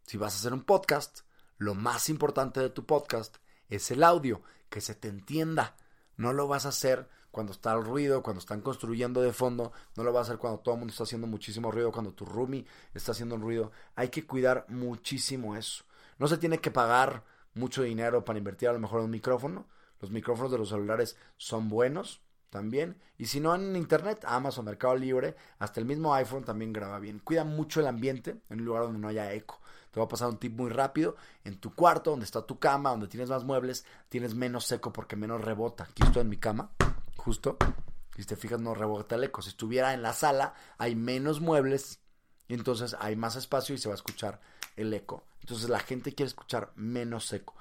Si 0.06 0.16
vas 0.16 0.34
a 0.34 0.38
hacer 0.38 0.52
un 0.52 0.64
podcast, 0.64 1.20
lo 1.58 1.74
más 1.74 2.08
importante 2.08 2.60
de 2.60 2.70
tu 2.70 2.84
podcast 2.84 3.36
es 3.68 3.90
el 3.90 4.02
audio, 4.02 4.42
que 4.68 4.80
se 4.80 4.94
te 4.94 5.08
entienda. 5.08 5.76
No 6.16 6.32
lo 6.32 6.48
vas 6.48 6.66
a 6.66 6.70
hacer 6.70 7.08
cuando 7.30 7.52
está 7.52 7.72
el 7.72 7.84
ruido, 7.84 8.22
cuando 8.22 8.40
están 8.40 8.60
construyendo 8.60 9.22
de 9.22 9.32
fondo, 9.32 9.72
no 9.96 10.02
lo 10.02 10.12
vas 10.12 10.20
a 10.28 10.32
hacer 10.32 10.38
cuando 10.38 10.60
todo 10.60 10.74
el 10.74 10.80
mundo 10.80 10.92
está 10.92 11.04
haciendo 11.04 11.26
muchísimo 11.26 11.70
ruido, 11.70 11.92
cuando 11.92 12.12
tu 12.12 12.24
roomie 12.24 12.66
está 12.92 13.12
haciendo 13.12 13.36
ruido. 13.36 13.70
Hay 13.94 14.08
que 14.08 14.26
cuidar 14.26 14.66
muchísimo 14.68 15.56
eso. 15.56 15.84
No 16.18 16.26
se 16.26 16.38
tiene 16.38 16.58
que 16.58 16.70
pagar 16.70 17.24
mucho 17.54 17.82
dinero 17.82 18.24
para 18.24 18.38
invertir 18.38 18.68
a 18.68 18.72
lo 18.72 18.78
mejor 18.78 19.00
en 19.00 19.06
un 19.06 19.10
micrófono. 19.10 19.66
Los 20.00 20.10
micrófonos 20.10 20.50
de 20.50 20.58
los 20.58 20.68
celulares 20.68 21.16
son 21.36 21.68
buenos 21.68 22.22
también. 22.50 23.00
Y 23.16 23.26
si 23.26 23.40
no 23.40 23.54
en 23.54 23.76
internet, 23.76 24.24
Amazon, 24.26 24.64
Mercado 24.64 24.96
Libre, 24.96 25.36
hasta 25.58 25.80
el 25.80 25.86
mismo 25.86 26.14
iPhone 26.14 26.44
también 26.44 26.72
graba 26.72 26.98
bien. 26.98 27.20
Cuida 27.20 27.44
mucho 27.44 27.80
el 27.80 27.86
ambiente 27.86 28.40
en 28.48 28.60
un 28.60 28.66
lugar 28.66 28.82
donde 28.84 28.98
no 28.98 29.08
haya 29.08 29.32
eco. 29.32 29.60
Te 29.90 29.98
va 29.98 30.06
a 30.06 30.08
pasar 30.08 30.28
un 30.28 30.38
tip 30.38 30.56
muy 30.56 30.70
rápido. 30.70 31.16
En 31.44 31.58
tu 31.58 31.74
cuarto, 31.74 32.10
donde 32.10 32.24
está 32.24 32.42
tu 32.42 32.58
cama, 32.58 32.90
donde 32.90 33.08
tienes 33.08 33.28
más 33.28 33.44
muebles, 33.44 33.84
tienes 34.08 34.34
menos 34.34 34.66
seco 34.66 34.92
porque 34.92 35.16
menos 35.16 35.40
rebota. 35.40 35.84
Aquí 35.84 36.02
estoy 36.02 36.22
en 36.22 36.28
mi 36.28 36.36
cama, 36.36 36.70
justo. 37.16 37.56
Si 38.16 38.24
te 38.24 38.36
fijas, 38.36 38.60
no 38.60 38.74
rebota 38.74 39.16
el 39.16 39.24
eco. 39.24 39.42
Si 39.42 39.50
estuviera 39.50 39.94
en 39.94 40.02
la 40.02 40.12
sala, 40.12 40.54
hay 40.78 40.94
menos 40.94 41.40
muebles. 41.40 42.00
Y 42.48 42.54
entonces 42.54 42.96
hay 42.98 43.16
más 43.16 43.36
espacio 43.36 43.74
y 43.74 43.78
se 43.78 43.88
va 43.88 43.94
a 43.94 43.96
escuchar 43.96 44.40
el 44.76 44.92
eco. 44.92 45.24
Entonces 45.40 45.68
la 45.68 45.80
gente 45.80 46.14
quiere 46.14 46.28
escuchar 46.28 46.72
menos 46.76 47.26
seco. 47.26 47.54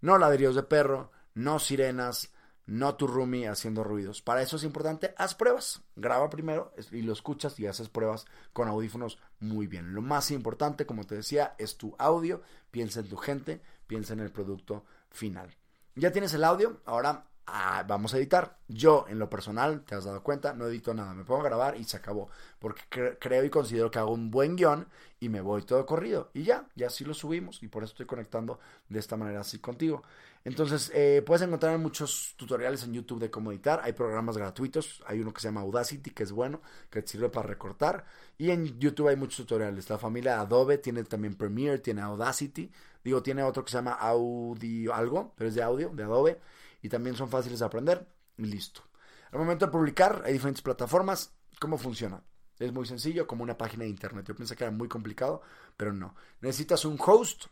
No 0.00 0.18
ladrillos 0.18 0.54
de 0.54 0.62
perro, 0.62 1.10
no 1.34 1.58
sirenas, 1.58 2.32
no 2.66 2.94
tu 2.94 3.06
roomie 3.06 3.48
haciendo 3.48 3.84
ruidos. 3.84 4.22
Para 4.22 4.42
eso 4.42 4.56
es 4.56 4.64
importante, 4.64 5.14
haz 5.16 5.34
pruebas. 5.34 5.82
Graba 5.96 6.30
primero 6.30 6.72
y 6.90 7.02
lo 7.02 7.12
escuchas 7.12 7.58
y 7.58 7.66
haces 7.66 7.88
pruebas 7.88 8.24
con 8.52 8.68
audífonos 8.68 9.18
muy 9.40 9.66
bien. 9.66 9.94
Lo 9.94 10.02
más 10.02 10.30
importante, 10.30 10.86
como 10.86 11.04
te 11.04 11.16
decía, 11.16 11.54
es 11.58 11.76
tu 11.76 11.94
audio. 11.98 12.42
Piensa 12.70 13.00
en 13.00 13.08
tu 13.08 13.16
gente, 13.16 13.60
piensa 13.86 14.12
en 14.12 14.20
el 14.20 14.30
producto 14.30 14.84
final. 15.10 15.54
Ya 15.94 16.12
tienes 16.12 16.32
el 16.34 16.44
audio, 16.44 16.80
ahora 16.84 17.26
ah, 17.46 17.84
vamos 17.86 18.14
a 18.14 18.18
editar. 18.18 18.58
Yo, 18.68 19.06
en 19.08 19.18
lo 19.18 19.28
personal, 19.28 19.84
te 19.84 19.94
has 19.94 20.04
dado 20.04 20.22
cuenta, 20.22 20.54
no 20.54 20.66
edito 20.66 20.94
nada. 20.94 21.14
Me 21.14 21.24
pongo 21.24 21.40
a 21.40 21.44
grabar 21.44 21.76
y 21.76 21.84
se 21.84 21.96
acabó. 21.96 22.28
Porque 22.58 22.82
creo 23.18 23.44
y 23.44 23.50
considero 23.50 23.90
que 23.90 23.98
hago 23.98 24.12
un 24.12 24.30
buen 24.30 24.56
guion 24.56 24.88
y 25.20 25.28
me 25.28 25.40
voy 25.40 25.62
todo 25.62 25.84
corrido. 25.86 26.30
Y 26.34 26.44
ya, 26.44 26.66
ya 26.74 26.86
así 26.86 27.04
lo 27.04 27.14
subimos. 27.14 27.62
Y 27.62 27.68
por 27.68 27.82
eso 27.82 27.92
estoy 27.92 28.06
conectando 28.06 28.58
de 28.88 28.98
esta 28.98 29.16
manera 29.16 29.40
así 29.40 29.58
contigo. 29.58 30.02
Entonces, 30.44 30.90
eh, 30.94 31.22
puedes 31.24 31.42
encontrar 31.42 31.78
muchos 31.78 32.34
tutoriales 32.36 32.82
en 32.84 32.94
YouTube 32.94 33.20
de 33.20 33.30
cómo 33.30 33.52
editar. 33.52 33.80
Hay 33.84 33.92
programas 33.92 34.36
gratuitos. 34.36 35.02
Hay 35.06 35.20
uno 35.20 35.32
que 35.32 35.40
se 35.40 35.48
llama 35.48 35.60
Audacity, 35.60 36.10
que 36.10 36.22
es 36.24 36.32
bueno, 36.32 36.60
que 36.90 37.02
te 37.02 37.08
sirve 37.08 37.28
para 37.28 37.46
recortar. 37.46 38.04
Y 38.38 38.50
en 38.50 38.78
YouTube 38.78 39.08
hay 39.08 39.16
muchos 39.16 39.38
tutoriales. 39.38 39.88
La 39.90 39.98
familia 39.98 40.40
Adobe 40.40 40.78
tiene 40.78 41.04
también 41.04 41.34
Premiere, 41.36 41.78
tiene 41.78 42.00
Audacity. 42.02 42.70
Digo, 43.04 43.22
tiene 43.22 43.42
otro 43.42 43.64
que 43.64 43.70
se 43.70 43.78
llama 43.78 43.92
Audio 43.92 44.94
algo, 44.94 45.32
pero 45.36 45.48
es 45.48 45.54
de 45.56 45.62
audio, 45.62 45.90
de 45.90 46.02
Adobe 46.04 46.40
y 46.82 46.88
también 46.88 47.16
son 47.16 47.28
fáciles 47.28 47.60
de 47.60 47.64
aprender 47.64 48.06
y 48.36 48.44
listo. 48.44 48.82
Al 49.30 49.38
momento 49.38 49.66
de 49.66 49.72
publicar 49.72 50.22
hay 50.26 50.34
diferentes 50.34 50.62
plataformas. 50.62 51.32
¿Cómo 51.58 51.78
funciona? 51.78 52.22
Es 52.58 52.72
muy 52.72 52.86
sencillo, 52.86 53.26
como 53.26 53.42
una 53.42 53.56
página 53.56 53.84
de 53.84 53.90
internet. 53.90 54.26
Yo 54.26 54.36
pensé 54.36 54.54
que 54.54 54.64
era 54.64 54.70
muy 54.70 54.88
complicado, 54.88 55.42
pero 55.76 55.92
no. 55.92 56.14
Necesitas 56.40 56.84
un 56.84 56.98
host 57.04 57.46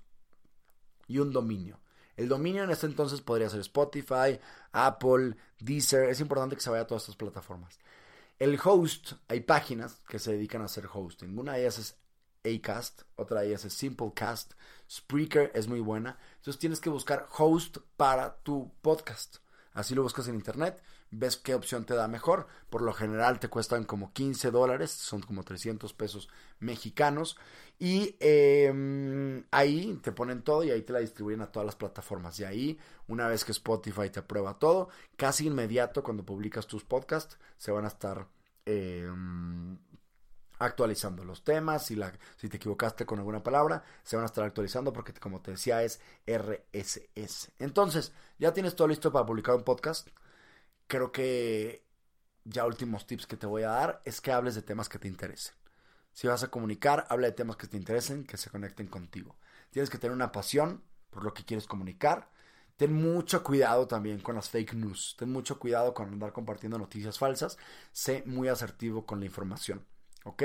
y 1.06 1.18
un 1.18 1.32
dominio. 1.32 1.80
El 2.16 2.28
dominio 2.28 2.64
en 2.64 2.70
este 2.70 2.86
entonces 2.86 3.22
podría 3.22 3.48
ser 3.48 3.60
Spotify, 3.60 4.38
Apple, 4.72 5.36
Deezer. 5.58 6.10
Es 6.10 6.20
importante 6.20 6.54
que 6.54 6.62
se 6.62 6.70
vaya 6.70 6.82
a 6.82 6.86
todas 6.86 7.04
estas 7.04 7.16
plataformas. 7.16 7.78
El 8.38 8.58
host, 8.62 9.12
hay 9.28 9.40
páginas 9.40 10.02
que 10.08 10.18
se 10.18 10.32
dedican 10.32 10.62
a 10.62 10.66
hacer 10.66 10.88
hosting. 10.92 11.38
Una 11.38 11.54
de 11.54 11.62
ellas 11.62 11.78
es 11.78 11.96
Acast, 12.44 13.02
otra 13.16 13.40
de 13.40 13.48
ellas 13.48 13.64
es 13.64 13.74
Simplecast, 13.74 14.52
Spreaker 14.90 15.52
es 15.54 15.68
muy 15.68 15.80
buena. 15.80 16.18
Entonces 16.36 16.58
tienes 16.58 16.80
que 16.80 16.90
buscar 16.90 17.28
host 17.36 17.78
para 17.96 18.36
tu 18.42 18.72
podcast. 18.80 19.36
Así 19.72 19.94
lo 19.94 20.02
buscas 20.02 20.26
en 20.26 20.34
internet, 20.34 20.82
ves 21.10 21.36
qué 21.36 21.54
opción 21.54 21.84
te 21.84 21.94
da 21.94 22.08
mejor. 22.08 22.48
Por 22.70 22.82
lo 22.82 22.92
general 22.92 23.38
te 23.38 23.48
cuestan 23.48 23.84
como 23.84 24.12
15 24.12 24.50
dólares, 24.50 24.90
son 24.90 25.20
como 25.20 25.44
300 25.44 25.92
pesos 25.92 26.28
mexicanos. 26.58 27.36
Y 27.78 28.16
em, 28.20 29.44
ahí 29.50 29.98
te 30.02 30.12
ponen 30.12 30.42
todo 30.42 30.64
y 30.64 30.70
ahí 30.70 30.82
te 30.82 30.92
la 30.92 30.98
distribuyen 30.98 31.42
a 31.42 31.52
todas 31.52 31.66
las 31.66 31.76
plataformas. 31.76 32.38
Y 32.40 32.44
ahí, 32.44 32.78
una 33.06 33.28
vez 33.28 33.44
que 33.44 33.52
Spotify 33.52 34.10
te 34.10 34.20
aprueba 34.20 34.58
todo, 34.58 34.88
casi 35.16 35.46
inmediato 35.46 36.02
cuando 36.02 36.24
publicas 36.24 36.66
tus 36.66 36.84
podcasts, 36.84 37.38
se 37.56 37.70
van 37.70 37.84
a 37.84 37.88
estar... 37.88 38.26
Em, 38.66 39.78
actualizando 40.60 41.24
los 41.24 41.42
temas. 41.42 41.86
Si, 41.86 41.96
la, 41.96 42.12
si 42.36 42.48
te 42.48 42.58
equivocaste 42.58 43.04
con 43.04 43.18
alguna 43.18 43.42
palabra, 43.42 43.82
se 44.04 44.14
van 44.14 44.22
a 44.22 44.26
estar 44.26 44.44
actualizando 44.44 44.92
porque, 44.92 45.12
como 45.14 45.40
te 45.42 45.52
decía, 45.52 45.82
es 45.82 46.00
RSS. 46.26 47.50
Entonces, 47.58 48.12
ya 48.38 48.52
tienes 48.52 48.76
todo 48.76 48.86
listo 48.86 49.10
para 49.10 49.26
publicar 49.26 49.56
un 49.56 49.64
podcast. 49.64 50.08
Creo 50.86 51.10
que 51.10 51.84
ya 52.44 52.66
últimos 52.66 53.06
tips 53.06 53.26
que 53.26 53.36
te 53.36 53.46
voy 53.46 53.62
a 53.64 53.70
dar 53.70 54.02
es 54.04 54.20
que 54.20 54.32
hables 54.32 54.54
de 54.54 54.62
temas 54.62 54.88
que 54.88 54.98
te 54.98 55.08
interesen. 55.08 55.54
Si 56.12 56.26
vas 56.26 56.42
a 56.42 56.50
comunicar, 56.50 57.06
habla 57.08 57.28
de 57.28 57.32
temas 57.32 57.56
que 57.56 57.66
te 57.66 57.76
interesen, 57.76 58.24
que 58.24 58.36
se 58.36 58.50
conecten 58.50 58.86
contigo. 58.86 59.36
Tienes 59.70 59.90
que 59.90 59.98
tener 59.98 60.14
una 60.14 60.32
pasión 60.32 60.82
por 61.10 61.24
lo 61.24 61.32
que 61.34 61.44
quieres 61.44 61.66
comunicar. 61.66 62.30
Ten 62.76 62.92
mucho 62.92 63.44
cuidado 63.44 63.86
también 63.86 64.20
con 64.20 64.34
las 64.36 64.50
fake 64.50 64.74
news. 64.74 65.16
Ten 65.18 65.30
mucho 65.30 65.58
cuidado 65.58 65.94
con 65.94 66.08
andar 66.08 66.32
compartiendo 66.32 66.78
noticias 66.78 67.18
falsas. 67.18 67.58
Sé 67.92 68.22
muy 68.26 68.48
asertivo 68.48 69.06
con 69.06 69.20
la 69.20 69.26
información. 69.26 69.86
¿Ok? 70.24 70.42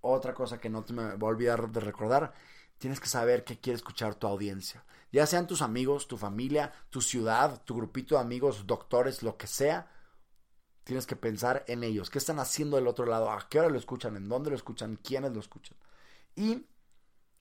Otra 0.00 0.34
cosa 0.34 0.58
que 0.58 0.68
no 0.68 0.84
te 0.84 0.92
me 0.92 1.14
voy 1.14 1.28
a 1.28 1.30
olvidar 1.30 1.70
de 1.70 1.80
recordar, 1.80 2.34
tienes 2.78 3.00
que 3.00 3.08
saber 3.08 3.44
qué 3.44 3.58
quiere 3.58 3.76
escuchar 3.76 4.14
tu 4.14 4.26
audiencia. 4.26 4.84
Ya 5.12 5.26
sean 5.26 5.46
tus 5.46 5.62
amigos, 5.62 6.08
tu 6.08 6.16
familia, 6.16 6.72
tu 6.90 7.00
ciudad, 7.00 7.62
tu 7.64 7.76
grupito 7.76 8.16
de 8.16 8.20
amigos, 8.20 8.66
doctores, 8.66 9.22
lo 9.22 9.36
que 9.36 9.46
sea. 9.46 9.90
Tienes 10.82 11.06
que 11.06 11.16
pensar 11.16 11.64
en 11.68 11.84
ellos. 11.84 12.10
¿Qué 12.10 12.18
están 12.18 12.38
haciendo 12.38 12.76
del 12.76 12.88
otro 12.88 13.06
lado? 13.06 13.30
¿A 13.30 13.48
qué 13.48 13.60
hora 13.60 13.68
lo 13.70 13.78
escuchan? 13.78 14.16
¿En 14.16 14.28
dónde 14.28 14.50
lo 14.50 14.56
escuchan? 14.56 14.96
¿Quiénes 14.96 15.32
lo 15.32 15.40
escuchan? 15.40 15.76
Y 16.36 16.66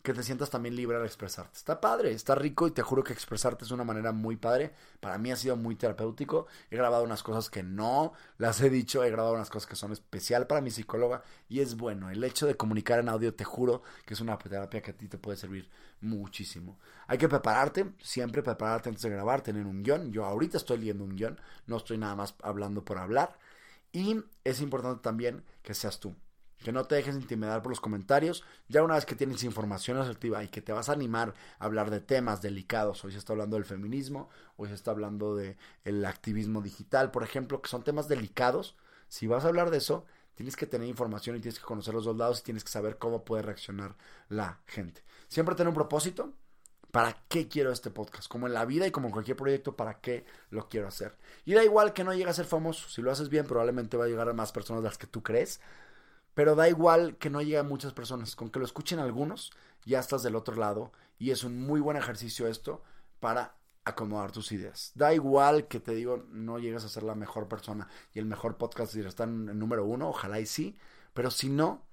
que 0.04 0.14
te 0.14 0.22
sientas 0.22 0.50
también 0.50 0.76
libre 0.76 0.98
al 0.98 1.06
expresarte. 1.06 1.58
Está 1.58 1.80
padre, 1.80 2.12
está 2.12 2.36
rico 2.36 2.68
y 2.68 2.72
te 2.72 2.82
juro 2.82 3.06
que 3.06 3.14
expresarte 3.14 3.64
es 3.64 3.72
una 3.72 3.86
manera 3.86 4.12
muy 4.12 4.36
padre. 4.36 4.74
Para 5.00 5.18
mí 5.18 5.32
ha 5.32 5.38
sido 5.38 5.56
muy 5.56 5.78
terapéutico. 5.78 6.46
He 6.70 6.76
grabado 6.76 7.06
unas 7.06 7.24
cosas 7.24 7.50
que 7.50 7.64
no 7.64 8.12
las 8.38 8.60
he 8.60 8.70
dicho, 8.70 9.02
he 9.06 9.10
grabado 9.10 9.34
unas 9.34 9.50
cosas 9.50 9.66
que 9.66 9.78
son 9.78 9.94
especial 9.94 10.46
para 10.46 10.60
mi 10.60 10.72
psicóloga 10.72 11.24
y 11.48 11.62
es 11.62 11.78
bueno. 11.78 12.10
El 12.10 12.22
hecho 12.26 12.46
de 12.46 12.58
comunicar 12.58 13.00
en 13.00 13.08
audio, 13.08 13.34
te 13.34 13.46
juro 13.46 13.82
que 14.06 14.14
es 14.14 14.20
una 14.20 14.38
terapia 14.38 14.82
que 14.82 14.92
a 14.92 14.98
ti 14.98 15.08
te 15.08 15.18
puede 15.18 15.38
servir 15.38 15.70
muchísimo. 16.02 16.80
Hay 17.08 17.18
que 17.18 17.30
prepararte, 17.30 17.94
siempre 18.02 18.44
prepararte 18.44 18.90
antes 18.90 19.04
de 19.04 19.10
grabar, 19.10 19.42
tener 19.42 19.66
un 19.66 19.84
guion. 19.84 20.12
Yo 20.12 20.26
ahorita 20.26 20.58
estoy 20.58 20.80
leyendo 20.80 21.06
un 21.06 21.16
guion, 21.16 21.40
no 21.66 21.78
estoy 21.78 21.98
nada 21.98 22.16
más 22.16 22.36
hablando 22.44 22.84
por 22.84 22.98
hablar. 22.98 23.40
Y 23.94 24.22
es 24.44 24.60
importante 24.60 25.02
también 25.02 25.46
que 25.62 25.74
seas 25.74 26.02
tú 26.02 26.14
que 26.64 26.72
no 26.72 26.86
te 26.86 26.96
dejes 26.96 27.16
intimidar 27.16 27.62
por 27.62 27.72
los 27.72 27.82
comentarios. 27.82 28.44
Ya 28.70 28.82
una 28.82 28.96
vez 28.96 29.06
que 29.06 29.16
tienes 29.16 29.44
información 29.44 29.98
asertiva 29.98 30.44
y 30.44 30.48
que 30.48 30.62
te 30.62 30.72
vas 30.72 30.90
a 30.90 30.94
animar 30.94 31.34
a 31.60 31.66
hablar 31.66 31.92
de 31.92 32.00
temas 32.00 32.42
delicados, 32.42 33.04
hoy 33.04 33.12
se 33.12 33.18
está 33.18 33.34
hablando 33.34 33.58
del 33.58 33.66
feminismo, 33.66 34.30
hoy 34.56 34.70
se 34.70 34.76
está 34.76 34.92
hablando 34.92 35.36
del 35.36 36.06
activismo 36.06 36.62
digital, 36.62 37.12
por 37.12 37.24
ejemplo, 37.24 37.62
que 37.62 37.70
son 37.70 37.84
temas 37.84 38.08
delicados. 38.08 38.76
Si 39.10 39.28
vas 39.28 39.46
a 39.46 39.50
hablar 39.50 39.70
de 39.70 39.78
eso, 39.78 40.06
tienes 40.36 40.56
que 40.56 40.66
tener 40.66 40.88
información 40.88 41.36
y 41.36 41.40
tienes 41.40 41.60
que 41.60 41.66
conocer 41.66 41.94
los 41.94 42.06
dos 42.06 42.18
lados 42.18 42.40
y 42.40 42.44
tienes 42.44 42.64
que 42.64 42.72
saber 42.72 42.98
cómo 42.98 43.24
puede 43.24 43.44
reaccionar 43.44 43.96
la 44.30 44.60
gente. 44.66 45.04
Siempre 45.28 45.56
tener 45.56 45.68
un 45.68 45.76
propósito. 45.76 46.34
¿Para 46.92 47.18
qué 47.28 47.48
quiero 47.48 47.72
este 47.72 47.90
podcast? 47.90 48.28
Como 48.28 48.46
en 48.46 48.54
la 48.54 48.66
vida 48.66 48.86
y 48.86 48.92
como 48.92 49.08
en 49.08 49.14
cualquier 49.14 49.36
proyecto, 49.36 49.76
¿para 49.76 50.00
qué 50.00 50.28
lo 50.52 50.70
quiero 50.70 50.88
hacer? 50.88 51.18
Y 51.44 51.54
da 51.54 51.64
igual 51.64 51.92
que 51.92 52.04
no 52.04 52.14
llegue 52.14 52.30
a 52.30 52.34
ser 52.34 52.46
famoso. 52.46 52.88
Si 52.88 53.02
lo 53.02 53.12
haces 53.12 53.30
bien, 53.30 53.48
probablemente 53.48 53.98
va 53.98 54.06
a 54.06 54.08
llegar 54.08 54.30
a 54.30 54.34
más 54.34 54.52
personas 54.52 54.84
de 54.84 54.90
las 54.90 55.00
que 55.00 55.08
tú 55.08 55.24
crees. 55.24 55.60
Pero 56.34 56.56
da 56.56 56.68
igual 56.70 57.18
que 57.18 57.30
no 57.30 57.42
llegue 57.42 57.60
a 57.60 57.64
muchas 57.64 57.94
personas, 57.94 58.36
con 58.36 58.50
que 58.50 58.60
lo 58.60 58.66
escuchen 58.66 59.00
algunos, 59.00 59.52
ya 59.86 60.00
estás 60.00 60.24
del 60.24 60.36
otro 60.36 60.56
lado 60.56 60.92
y 61.20 61.32
es 61.32 61.44
un 61.44 61.62
muy 61.62 61.80
buen 61.80 61.98
ejercicio 61.98 62.48
esto 62.48 62.84
para 63.20 63.56
acomodar 63.86 64.32
tus 64.32 64.52
ideas. 64.52 64.92
Da 64.96 65.14
igual 65.14 65.68
que 65.68 65.80
te 65.80 65.94
digo, 65.94 66.26
no 66.30 66.60
llegues 66.60 66.84
a 66.84 66.90
ser 66.90 67.04
la 67.04 67.16
mejor 67.16 67.48
persona 67.48 67.88
y 68.14 68.20
el 68.20 68.26
mejor 68.26 68.58
podcast 68.58 68.96
está 68.96 69.26
en 69.26 69.50
el 69.50 69.60
número 69.60 69.86
uno, 69.86 70.10
ojalá 70.10 70.40
y 70.40 70.46
sí, 70.46 70.78
pero 71.14 71.30
si 71.32 71.50
no, 71.50 71.86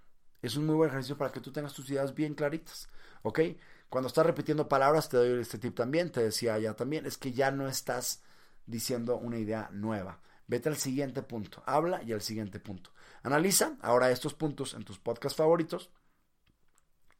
es 0.43 0.57
un 0.57 0.67
muy 0.67 0.75
buen 0.75 0.91
ejercicio 0.91 1.19
para 1.19 1.33
que 1.33 1.41
tú 1.41 1.53
tengas 1.53 1.75
tus 1.75 1.91
ideas 1.91 2.15
bien 2.15 2.35
claritas, 2.35 2.89
¿ok? 3.23 3.41
Cuando 3.89 4.09
estás 4.09 4.25
repitiendo 4.25 4.69
palabras, 4.69 5.09
te 5.09 5.17
doy 5.17 5.41
este 5.41 5.59
tip 5.59 5.75
también, 5.75 6.13
te 6.13 6.23
decía 6.23 6.59
ya 6.59 6.75
también, 6.75 7.07
es 7.07 7.19
que 7.19 7.33
ya 7.33 7.51
no 7.51 7.69
estás 7.69 8.23
diciendo 8.67 9.17
una 9.17 9.39
idea 9.39 9.69
nueva. 9.73 10.21
Vete 10.47 10.69
al 10.69 10.77
siguiente 10.77 11.23
punto, 11.23 11.63
habla 11.67 12.03
y 12.03 12.13
al 12.13 12.21
siguiente 12.23 12.61
punto. 12.61 12.91
Analiza 13.23 13.77
ahora 13.83 14.11
estos 14.11 14.35
puntos 14.35 14.75
en 14.75 14.85
tus 14.85 14.99
podcasts 14.99 15.37
favoritos 15.37 15.91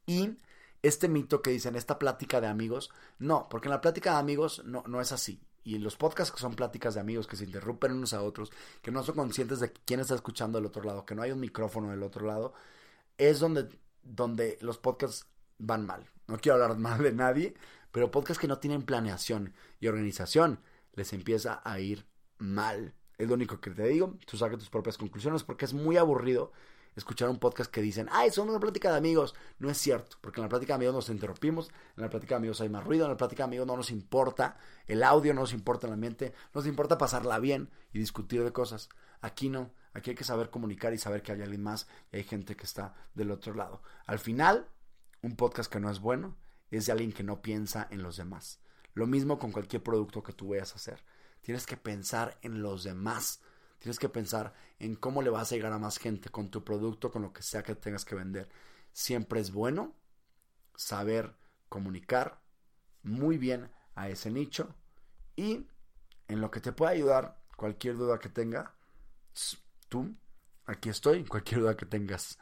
y 0.05 0.37
este 0.81 1.07
mito 1.07 1.41
que 1.41 1.51
dicen, 1.51 1.75
esta 1.75 1.99
plática 1.99 2.41
de 2.41 2.47
amigos, 2.47 2.89
no, 3.19 3.47
porque 3.49 3.67
en 3.67 3.71
la 3.71 3.81
plática 3.81 4.13
de 4.13 4.19
amigos 4.19 4.63
no, 4.65 4.83
no 4.87 4.99
es 4.99 5.11
así. 5.11 5.41
Y 5.63 5.77
los 5.77 5.95
podcasts 5.95 6.33
que 6.33 6.41
son 6.41 6.55
pláticas 6.55 6.95
de 6.95 7.01
amigos 7.01 7.27
que 7.27 7.35
se 7.35 7.43
interrumpen 7.43 7.91
unos 7.91 8.13
a 8.13 8.23
otros, 8.23 8.51
que 8.81 8.91
no 8.91 9.03
son 9.03 9.15
conscientes 9.15 9.59
de 9.59 9.71
quién 9.71 9.99
está 9.99 10.15
escuchando 10.15 10.57
del 10.57 10.65
otro 10.65 10.83
lado, 10.83 11.05
que 11.05 11.13
no 11.13 11.21
hay 11.21 11.31
un 11.31 11.39
micrófono 11.39 11.91
del 11.91 12.01
otro 12.01 12.25
lado, 12.25 12.53
es 13.17 13.39
donde, 13.39 13.69
donde 14.01 14.57
los 14.61 14.79
podcasts 14.79 15.27
van 15.59 15.85
mal. 15.85 16.09
No 16.27 16.39
quiero 16.39 16.55
hablar 16.55 16.77
mal 16.79 17.03
de 17.03 17.13
nadie, 17.13 17.53
pero 17.91 18.09
podcasts 18.09 18.39
que 18.39 18.47
no 18.47 18.57
tienen 18.57 18.83
planeación 18.83 19.53
y 19.79 19.87
organización 19.87 20.59
les 20.93 21.13
empieza 21.13 21.61
a 21.63 21.79
ir 21.79 22.07
mal. 22.39 22.95
Es 23.21 23.27
lo 23.27 23.35
único 23.35 23.61
que 23.61 23.69
te 23.69 23.87
digo. 23.87 24.15
Tú 24.25 24.35
saques 24.35 24.57
tus 24.57 24.71
propias 24.71 24.97
conclusiones 24.97 25.43
porque 25.43 25.65
es 25.65 25.75
muy 25.75 25.95
aburrido 25.95 26.51
escuchar 26.95 27.29
un 27.29 27.37
podcast 27.37 27.69
que 27.69 27.79
dicen, 27.79 28.07
ay, 28.11 28.31
son 28.31 28.49
una 28.49 28.59
plática 28.59 28.89
de 28.89 28.97
amigos. 28.97 29.35
No 29.59 29.69
es 29.69 29.77
cierto, 29.77 30.17
porque 30.21 30.39
en 30.39 30.45
la 30.45 30.49
plática 30.49 30.73
de 30.73 30.77
amigos 30.77 30.95
nos 30.95 31.09
interrumpimos, 31.09 31.69
en 31.97 32.01
la 32.01 32.09
plática 32.09 32.33
de 32.33 32.37
amigos 32.37 32.61
hay 32.61 32.69
más 32.69 32.83
ruido, 32.83 33.05
en 33.05 33.11
la 33.11 33.17
plática 33.17 33.43
de 33.43 33.49
amigos 33.49 33.67
no 33.67 33.77
nos 33.77 33.91
importa 33.91 34.57
el 34.87 35.03
audio, 35.03 35.35
no 35.35 35.41
nos 35.41 35.53
importa 35.53 35.85
el 35.85 35.93
ambiente, 35.93 36.33
nos 36.55 36.65
importa 36.65 36.97
pasarla 36.97 37.37
bien 37.37 37.69
y 37.93 37.99
discutir 37.99 38.43
de 38.43 38.51
cosas. 38.51 38.89
Aquí 39.21 39.49
no, 39.49 39.69
aquí 39.93 40.09
hay 40.09 40.15
que 40.15 40.23
saber 40.23 40.49
comunicar 40.49 40.91
y 40.91 40.97
saber 40.97 41.21
que 41.21 41.31
hay 41.31 41.43
alguien 41.43 41.61
más 41.61 41.87
y 42.11 42.17
hay 42.17 42.23
gente 42.23 42.55
que 42.55 42.65
está 42.65 42.95
del 43.13 43.29
otro 43.29 43.53
lado. 43.53 43.83
Al 44.07 44.17
final, 44.17 44.67
un 45.21 45.35
podcast 45.35 45.71
que 45.71 45.79
no 45.79 45.91
es 45.91 45.99
bueno 45.99 46.35
es 46.71 46.87
de 46.87 46.91
alguien 46.91 47.11
que 47.11 47.21
no 47.21 47.43
piensa 47.43 47.87
en 47.91 48.01
los 48.01 48.17
demás. 48.17 48.61
Lo 48.95 49.05
mismo 49.05 49.37
con 49.37 49.51
cualquier 49.51 49.83
producto 49.83 50.23
que 50.23 50.33
tú 50.33 50.49
vayas 50.49 50.73
a 50.73 50.77
hacer. 50.77 51.03
Tienes 51.41 51.65
que 51.65 51.77
pensar 51.77 52.37
en 52.41 52.61
los 52.61 52.83
demás 52.83 53.41
Tienes 53.81 53.97
que 53.97 54.09
pensar 54.09 54.53
en 54.77 54.95
cómo 54.95 55.23
le 55.23 55.31
vas 55.31 55.51
a 55.51 55.55
llegar 55.55 55.73
a 55.73 55.79
más 55.79 55.97
gente 55.97 56.29
con 56.29 56.51
tu 56.51 56.63
producto, 56.63 57.11
con 57.11 57.23
lo 57.23 57.33
que 57.33 57.41
sea 57.41 57.63
que 57.63 57.73
tengas 57.73 58.05
que 58.05 58.13
vender. 58.13 58.47
Siempre 58.93 59.39
es 59.39 59.51
bueno 59.51 59.95
saber 60.75 61.35
comunicar 61.67 62.39
muy 63.01 63.39
bien 63.39 63.71
a 63.95 64.07
ese 64.09 64.29
nicho 64.29 64.75
y 65.35 65.65
en 66.27 66.41
lo 66.41 66.51
que 66.51 66.61
te 66.61 66.73
pueda 66.73 66.91
ayudar, 66.91 67.41
cualquier 67.57 67.97
duda 67.97 68.19
que 68.19 68.29
tenga, 68.29 68.75
tú, 69.89 70.15
aquí 70.67 70.89
estoy, 70.89 71.25
cualquier 71.25 71.61
duda 71.61 71.75
que 71.75 71.87
tengas. 71.87 72.37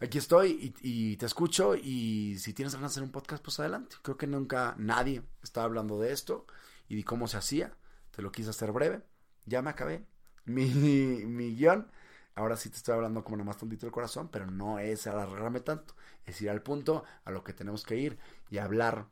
Aquí 0.00 0.18
estoy 0.18 0.74
y, 0.82 1.16
te 1.16 1.24
escucho 1.24 1.76
y 1.76 2.38
si 2.38 2.52
tienes 2.52 2.74
ganas 2.74 2.90
de 2.90 2.92
hacer 2.92 3.02
un 3.04 3.10
podcast, 3.10 3.42
pues 3.42 3.58
adelante. 3.58 3.96
Creo 4.02 4.18
que 4.18 4.26
nunca 4.26 4.74
nadie 4.76 5.22
estaba 5.42 5.64
hablando 5.64 5.98
de 5.98 6.12
esto 6.12 6.46
y 6.88 6.96
de 6.96 7.04
cómo 7.04 7.26
se 7.26 7.38
hacía. 7.38 7.74
Te 8.18 8.22
lo 8.22 8.32
quise 8.32 8.50
hacer 8.50 8.72
breve. 8.72 9.00
Ya 9.44 9.62
me 9.62 9.70
acabé 9.70 10.04
mi, 10.44 10.64
mi 10.64 11.54
guion. 11.54 11.88
Ahora 12.34 12.56
sí 12.56 12.68
te 12.68 12.76
estoy 12.76 12.94
hablando 12.94 13.22
como 13.22 13.36
nomás 13.36 13.58
tontito 13.58 13.86
del 13.86 13.92
corazón, 13.92 14.28
pero 14.28 14.44
no 14.44 14.80
es 14.80 15.06
alargarme 15.06 15.60
tanto. 15.60 15.94
Es 16.26 16.42
ir 16.42 16.50
al 16.50 16.60
punto, 16.60 17.04
a 17.24 17.30
lo 17.30 17.44
que 17.44 17.52
tenemos 17.52 17.84
que 17.84 17.94
ir 17.94 18.18
y 18.50 18.58
hablar 18.58 19.06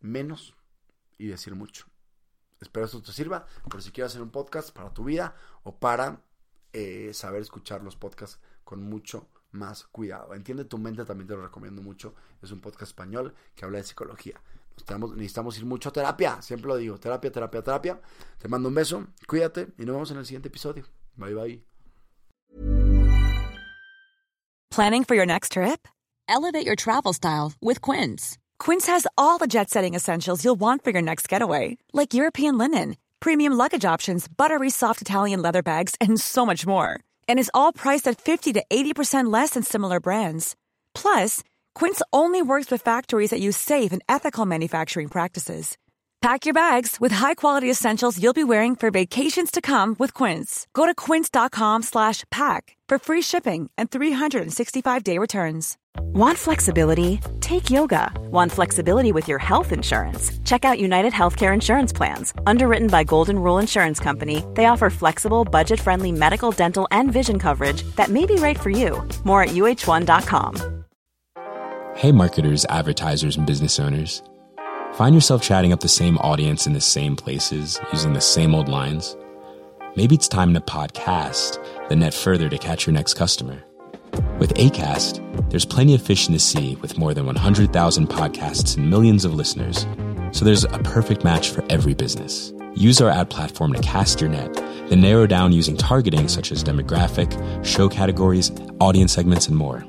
menos 0.00 0.56
y 1.18 1.26
decir 1.26 1.54
mucho. 1.54 1.84
Espero 2.58 2.86
esto 2.86 3.02
te 3.02 3.12
sirva, 3.12 3.44
por 3.68 3.82
si 3.82 3.90
quieres 3.90 4.12
hacer 4.12 4.22
un 4.22 4.30
podcast 4.30 4.74
para 4.74 4.94
tu 4.94 5.04
vida 5.04 5.36
o 5.62 5.78
para 5.78 6.22
eh, 6.72 7.12
saber 7.12 7.42
escuchar 7.42 7.82
los 7.82 7.96
podcasts 7.96 8.40
con 8.64 8.82
mucho 8.82 9.28
más 9.50 9.84
cuidado. 9.84 10.32
Entiende 10.32 10.64
tu 10.64 10.78
mente, 10.78 11.04
también 11.04 11.28
te 11.28 11.34
lo 11.34 11.42
recomiendo 11.42 11.82
mucho. 11.82 12.14
Es 12.40 12.52
un 12.52 12.62
podcast 12.62 12.92
español 12.92 13.34
que 13.54 13.66
habla 13.66 13.76
de 13.76 13.84
psicología. 13.84 14.40
Necesitamos, 14.76 15.16
necesitamos 15.16 15.58
ir 15.58 15.64
mucho 15.64 15.88
a 15.88 15.92
terapia, 15.92 16.40
siempre 16.42 16.68
lo 16.68 16.76
digo, 16.76 16.98
terapia, 16.98 17.32
terapia, 17.32 17.62
terapia. 17.62 18.00
Te 18.38 18.48
mando 18.48 18.68
un 18.68 18.74
beso, 18.74 19.06
cuídate 19.26 19.68
y 19.78 19.84
nos 19.84 19.94
vemos 19.94 20.10
en 20.10 20.18
el 20.18 20.26
siguiente 20.26 20.48
episodio. 20.48 20.84
Bye 21.16 21.34
bye. 21.34 21.62
Planning 24.70 25.04
for 25.04 25.14
your 25.14 25.26
next 25.26 25.52
trip? 25.52 25.88
Elevate 26.28 26.66
your 26.66 26.76
travel 26.76 27.14
style 27.14 27.52
with 27.62 27.80
Quince. 27.80 28.36
Quince 28.58 28.86
has 28.86 29.06
all 29.16 29.38
the 29.38 29.46
jet-setting 29.46 29.94
essentials 29.94 30.44
you'll 30.44 30.60
want 30.60 30.84
for 30.84 30.90
your 30.90 31.02
next 31.02 31.28
getaway, 31.28 31.78
like 31.94 32.12
European 32.12 32.58
linen, 32.58 32.96
premium 33.20 33.54
luggage 33.54 33.86
options, 33.86 34.28
buttery 34.28 34.68
soft 34.70 35.00
Italian 35.00 35.40
leather 35.40 35.62
bags, 35.62 35.94
and 36.00 36.20
so 36.20 36.44
much 36.44 36.66
more. 36.66 37.00
And 37.26 37.38
is 37.38 37.50
all 37.54 37.72
priced 37.72 38.06
at 38.06 38.20
50 38.20 38.52
to 38.54 38.62
80% 38.70 39.32
less 39.32 39.50
than 39.50 39.62
similar 39.62 40.00
brands. 40.00 40.56
Plus, 40.94 41.42
Quince 41.76 42.00
only 42.10 42.40
works 42.40 42.70
with 42.70 42.80
factories 42.80 43.28
that 43.28 43.40
use 43.40 43.56
safe 43.58 43.92
and 43.92 44.02
ethical 44.08 44.46
manufacturing 44.46 45.08
practices. 45.08 45.76
Pack 46.22 46.46
your 46.46 46.54
bags 46.54 46.96
with 46.98 47.12
high-quality 47.12 47.70
essentials 47.70 48.18
you'll 48.20 48.32
be 48.32 48.50
wearing 48.52 48.74
for 48.74 48.90
vacations 48.90 49.50
to 49.50 49.60
come 49.60 49.94
with 49.98 50.14
Quince. 50.14 50.66
Go 50.72 50.86
to 50.86 50.94
quince.com/pack 50.94 52.62
for 52.88 52.98
free 52.98 53.22
shipping 53.22 53.68
and 53.76 53.90
365-day 53.90 55.18
returns. 55.18 55.76
Want 56.14 56.38
flexibility? 56.38 57.20
Take 57.40 57.70
yoga. 57.70 58.10
Want 58.30 58.52
flexibility 58.52 59.12
with 59.12 59.28
your 59.28 59.38
health 59.38 59.70
insurance? 59.70 60.32
Check 60.44 60.64
out 60.64 60.80
United 60.80 61.12
Healthcare 61.12 61.52
insurance 61.52 61.92
plans. 61.92 62.32
Underwritten 62.46 62.88
by 62.88 63.04
Golden 63.04 63.38
Rule 63.38 63.58
Insurance 63.60 64.00
Company, 64.00 64.42
they 64.54 64.64
offer 64.64 64.88
flexible, 64.88 65.44
budget-friendly 65.44 66.12
medical, 66.12 66.52
dental, 66.52 66.88
and 66.90 67.12
vision 67.12 67.38
coverage 67.38 67.82
that 67.96 68.08
may 68.08 68.24
be 68.24 68.36
right 68.36 68.58
for 68.58 68.70
you. 68.70 69.06
More 69.24 69.42
at 69.42 69.50
uh1.com. 69.50 70.85
Hey, 71.96 72.12
marketers, 72.12 72.66
advertisers, 72.66 73.38
and 73.38 73.46
business 73.46 73.80
owners. 73.80 74.22
Find 74.96 75.14
yourself 75.14 75.40
chatting 75.40 75.72
up 75.72 75.80
the 75.80 75.88
same 75.88 76.18
audience 76.18 76.66
in 76.66 76.74
the 76.74 76.80
same 76.80 77.16
places, 77.16 77.80
using 77.90 78.12
the 78.12 78.20
same 78.20 78.54
old 78.54 78.68
lines? 78.68 79.16
Maybe 79.96 80.14
it's 80.14 80.28
time 80.28 80.52
to 80.52 80.60
podcast, 80.60 81.58
the 81.88 81.96
net 81.96 82.12
further 82.12 82.50
to 82.50 82.58
catch 82.58 82.86
your 82.86 82.92
next 82.92 83.14
customer. 83.14 83.64
With 84.38 84.52
ACAST, 84.56 85.48
there's 85.48 85.64
plenty 85.64 85.94
of 85.94 86.02
fish 86.02 86.26
in 86.26 86.34
the 86.34 86.38
sea 86.38 86.76
with 86.82 86.98
more 86.98 87.14
than 87.14 87.24
100,000 87.24 88.06
podcasts 88.06 88.76
and 88.76 88.90
millions 88.90 89.24
of 89.24 89.32
listeners. 89.32 89.86
So 90.32 90.44
there's 90.44 90.64
a 90.64 90.78
perfect 90.80 91.24
match 91.24 91.48
for 91.48 91.64
every 91.70 91.94
business. 91.94 92.52
Use 92.74 93.00
our 93.00 93.08
ad 93.08 93.30
platform 93.30 93.72
to 93.72 93.80
cast 93.80 94.20
your 94.20 94.28
net, 94.28 94.52
then 94.90 95.00
narrow 95.00 95.26
down 95.26 95.52
using 95.52 95.78
targeting 95.78 96.28
such 96.28 96.52
as 96.52 96.62
demographic, 96.62 97.32
show 97.64 97.88
categories, 97.88 98.52
audience 98.80 99.14
segments, 99.14 99.48
and 99.48 99.56
more. 99.56 99.82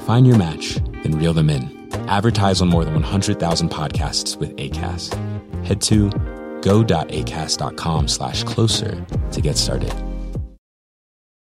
Find 0.00 0.26
your 0.26 0.36
match 0.36 0.78
and 1.04 1.20
reel 1.20 1.32
them 1.32 1.50
in. 1.50 1.88
Advertise 2.08 2.60
on 2.60 2.68
more 2.68 2.84
than 2.84 2.94
100,000 2.94 3.68
podcasts 3.70 4.36
with 4.36 4.56
ACAST. 4.56 5.14
Head 5.64 5.80
to 5.82 6.10
go.acast.com 6.62 8.08
slash 8.08 8.44
closer 8.44 9.06
to 9.32 9.40
get 9.40 9.56
started. 9.56 10.11